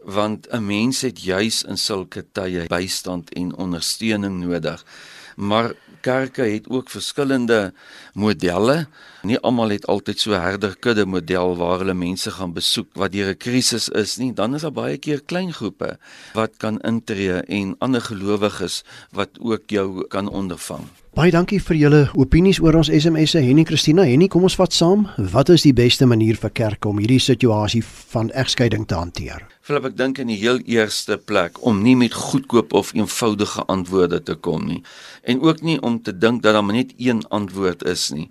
want 0.05 0.47
'n 0.53 0.65
mens 0.65 1.01
het 1.01 1.23
juis 1.23 1.63
in 1.63 1.77
sulke 1.77 2.23
tye 2.31 2.67
bystand 2.69 3.33
en 3.33 3.55
ondersteuning 3.55 4.45
nodig. 4.45 4.85
Maar 5.35 5.73
kerke 6.01 6.41
het 6.41 6.69
ook 6.69 6.89
verskillende 6.89 7.73
modelle. 8.13 8.87
Nie 9.21 9.39
almal 9.39 9.73
het 9.75 9.87
altyd 9.87 10.19
so 10.19 10.33
herder 10.33 10.75
kudde 10.79 11.05
model 11.05 11.55
waar 11.57 11.83
hulle 11.83 11.93
mense 11.93 12.31
gaan 12.31 12.53
besoek 12.53 12.89
wat 12.99 13.13
deur 13.13 13.31
'n 13.33 13.37
krisis 13.37 13.89
is 13.89 14.17
nie. 14.17 14.33
Dan 14.33 14.55
is 14.55 14.61
daar 14.61 14.71
baie 14.71 14.97
keer 14.97 15.21
klein 15.21 15.53
groepe 15.53 15.97
wat 16.33 16.57
kan 16.57 16.79
intree 16.81 17.41
en 17.47 17.75
ander 17.79 18.01
gelowiges 18.01 18.83
wat 19.11 19.29
ook 19.39 19.69
jou 19.69 20.07
kan 20.07 20.29
ondervang. 20.29 20.87
Baie 21.11 21.27
dankie 21.27 21.57
vir 21.59 21.75
julle 21.75 21.97
opinies 22.15 22.61
oor 22.63 22.77
ons 22.79 22.87
SMS'e 22.87 23.41
Henny 23.43 23.65
Christina. 23.67 24.05
Henny, 24.07 24.29
kom 24.31 24.45
ons 24.47 24.55
vat 24.55 24.71
saam. 24.71 25.01
Wat 25.33 25.49
is 25.51 25.65
die 25.67 25.73
beste 25.75 26.05
manier 26.07 26.37
vir 26.39 26.53
kerke 26.55 26.87
om 26.87 27.01
hierdie 27.03 27.19
situasie 27.19 27.81
van 28.13 28.29
egskeiding 28.31 28.85
te 28.87 28.95
hanteer? 28.95 29.43
Philip, 29.59 29.89
ek 29.89 29.97
dink 29.99 30.21
in 30.23 30.31
die 30.31 30.39
heel 30.39 30.61
eerste 30.71 31.17
plek 31.19 31.59
om 31.67 31.81
nie 31.83 31.97
met 31.99 32.15
goedkoop 32.15 32.71
of 32.79 32.93
eenvoudige 32.95 33.67
antwoorde 33.67 34.21
te 34.23 34.37
kom 34.39 34.63
nie 34.69 34.79
en 35.27 35.43
ook 35.43 35.59
nie 35.67 35.75
om 35.83 35.99
te 35.99 36.15
dink 36.15 36.45
dat 36.47 36.55
daar 36.55 36.71
net 36.71 36.95
een 36.95 37.19
antwoord 37.27 37.83
is 37.91 38.07
nie 38.15 38.29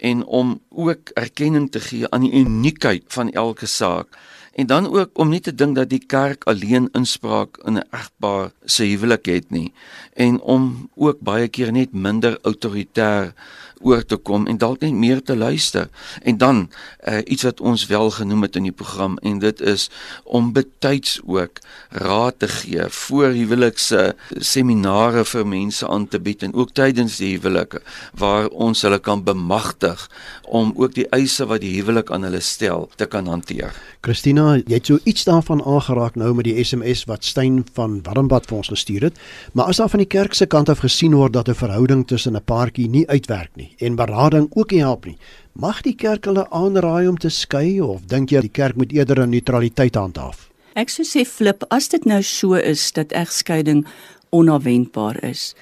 en 0.00 0.24
om 0.24 0.56
ook 0.72 1.12
erkenning 1.20 1.68
te 1.68 1.84
gee 1.84 2.08
aan 2.08 2.24
die 2.24 2.32
uniekheid 2.40 3.04
van 3.12 3.28
elke 3.36 3.68
saak 3.68 4.16
en 4.52 4.66
dan 4.66 4.86
ook 4.86 5.18
om 5.18 5.28
nie 5.28 5.40
te 5.40 5.54
dink 5.54 5.76
dat 5.76 5.88
die 5.88 6.02
kerk 6.06 6.44
alleen 6.44 6.88
inspraak 6.92 7.58
in 7.64 7.78
'n 7.78 7.88
egpaar 7.90 8.52
se 8.64 8.84
huwelik 8.84 9.26
het 9.26 9.50
nie 9.50 9.72
en 10.14 10.40
om 10.40 10.90
ook 10.94 11.20
baie 11.20 11.48
keer 11.48 11.72
net 11.72 11.92
minder 11.92 12.38
autoritair 12.42 13.34
oor 13.82 14.04
te 14.04 14.16
kom 14.16 14.46
en 14.46 14.58
dalk 14.58 14.80
net 14.80 14.92
meer 14.92 15.22
te 15.22 15.36
luister. 15.36 15.88
En 16.22 16.38
dan 16.38 16.70
uh, 17.08 17.18
iets 17.24 17.42
wat 17.42 17.60
ons 17.60 17.86
wel 17.86 18.10
genoem 18.10 18.42
het 18.42 18.56
in 18.56 18.68
die 18.68 18.72
program 18.72 19.18
en 19.22 19.38
dit 19.38 19.60
is 19.60 19.88
om 20.24 20.52
betyds 20.52 21.20
ook 21.24 21.60
raad 21.88 22.38
te 22.38 22.48
gee 22.48 22.88
voor 22.88 23.34
huwelikse 23.36 24.14
seminare 24.38 25.24
vir 25.24 25.46
mense 25.46 25.88
aan 25.88 26.08
te 26.08 26.20
bied 26.20 26.42
en 26.42 26.54
ook 26.54 26.74
tydens 26.74 27.16
die 27.20 27.34
huwelike 27.36 27.82
waar 28.18 28.48
ons 28.48 28.82
hulle 28.82 28.98
kan 28.98 29.24
bemagtig 29.24 30.08
om 30.48 30.72
ook 30.76 30.94
die 30.94 31.08
eise 31.14 31.46
wat 31.46 31.62
die 31.64 31.74
huwelik 31.76 32.10
aan 32.10 32.26
hulle 32.28 32.40
stel 32.40 32.88
te 32.96 33.06
kan 33.06 33.26
hanteer. 33.26 33.72
Christina, 34.02 34.56
jy 34.56 34.78
het 34.80 34.90
so 34.90 34.98
iets 35.04 35.24
daarvan 35.24 35.62
aangeraak 35.62 36.16
nou 36.18 36.32
met 36.34 36.48
die 36.48 36.56
SMS 36.64 37.04
wat 37.10 37.24
Stein 37.24 37.62
van 37.76 38.00
Warmbad 38.06 38.48
vir 38.50 38.58
ons 38.58 38.72
gestuur 38.72 39.08
het, 39.10 39.20
maar 39.52 39.70
as 39.70 39.78
daar 39.78 39.90
van 39.92 40.02
die 40.02 40.10
kerk 40.10 40.34
se 40.34 40.46
kant 40.46 40.68
af 40.72 40.82
gesien 40.82 41.14
word 41.14 41.32
dat 41.32 41.48
'n 41.48 41.54
verhouding 41.54 42.06
tussen 42.06 42.36
'n 42.36 42.44
paartjie 42.44 42.88
nie 42.88 43.06
uitwerk 43.08 43.50
nie 43.78 43.86
en 43.86 43.96
berading 43.96 44.48
ook 44.54 44.72
nie 44.72 44.80
help 44.80 45.06
nie, 45.06 45.18
mag 45.54 45.82
die 45.82 45.94
kerk 45.94 46.24
hulle 46.24 46.46
aanraai 46.50 47.08
om 47.08 47.18
te 47.18 47.30
skei 47.30 47.80
of 47.80 48.06
dink 48.06 48.30
jy 48.32 48.40
die 48.40 48.52
kerk 48.52 48.76
moet 48.76 48.92
eerder 48.92 49.22
'n 49.22 49.30
neutraliteit 49.30 49.94
handhaaf? 49.94 50.50
Ek 50.74 50.88
sou 50.88 51.04
sê 51.04 51.24
flip 51.26 51.64
as 51.70 51.88
dit 51.88 52.04
nou 52.04 52.22
so 52.22 52.54
is 52.54 52.92
dat 52.92 53.12
egskeiding 53.12 53.86
onverwendbaar 54.30 55.22
is 55.24 55.54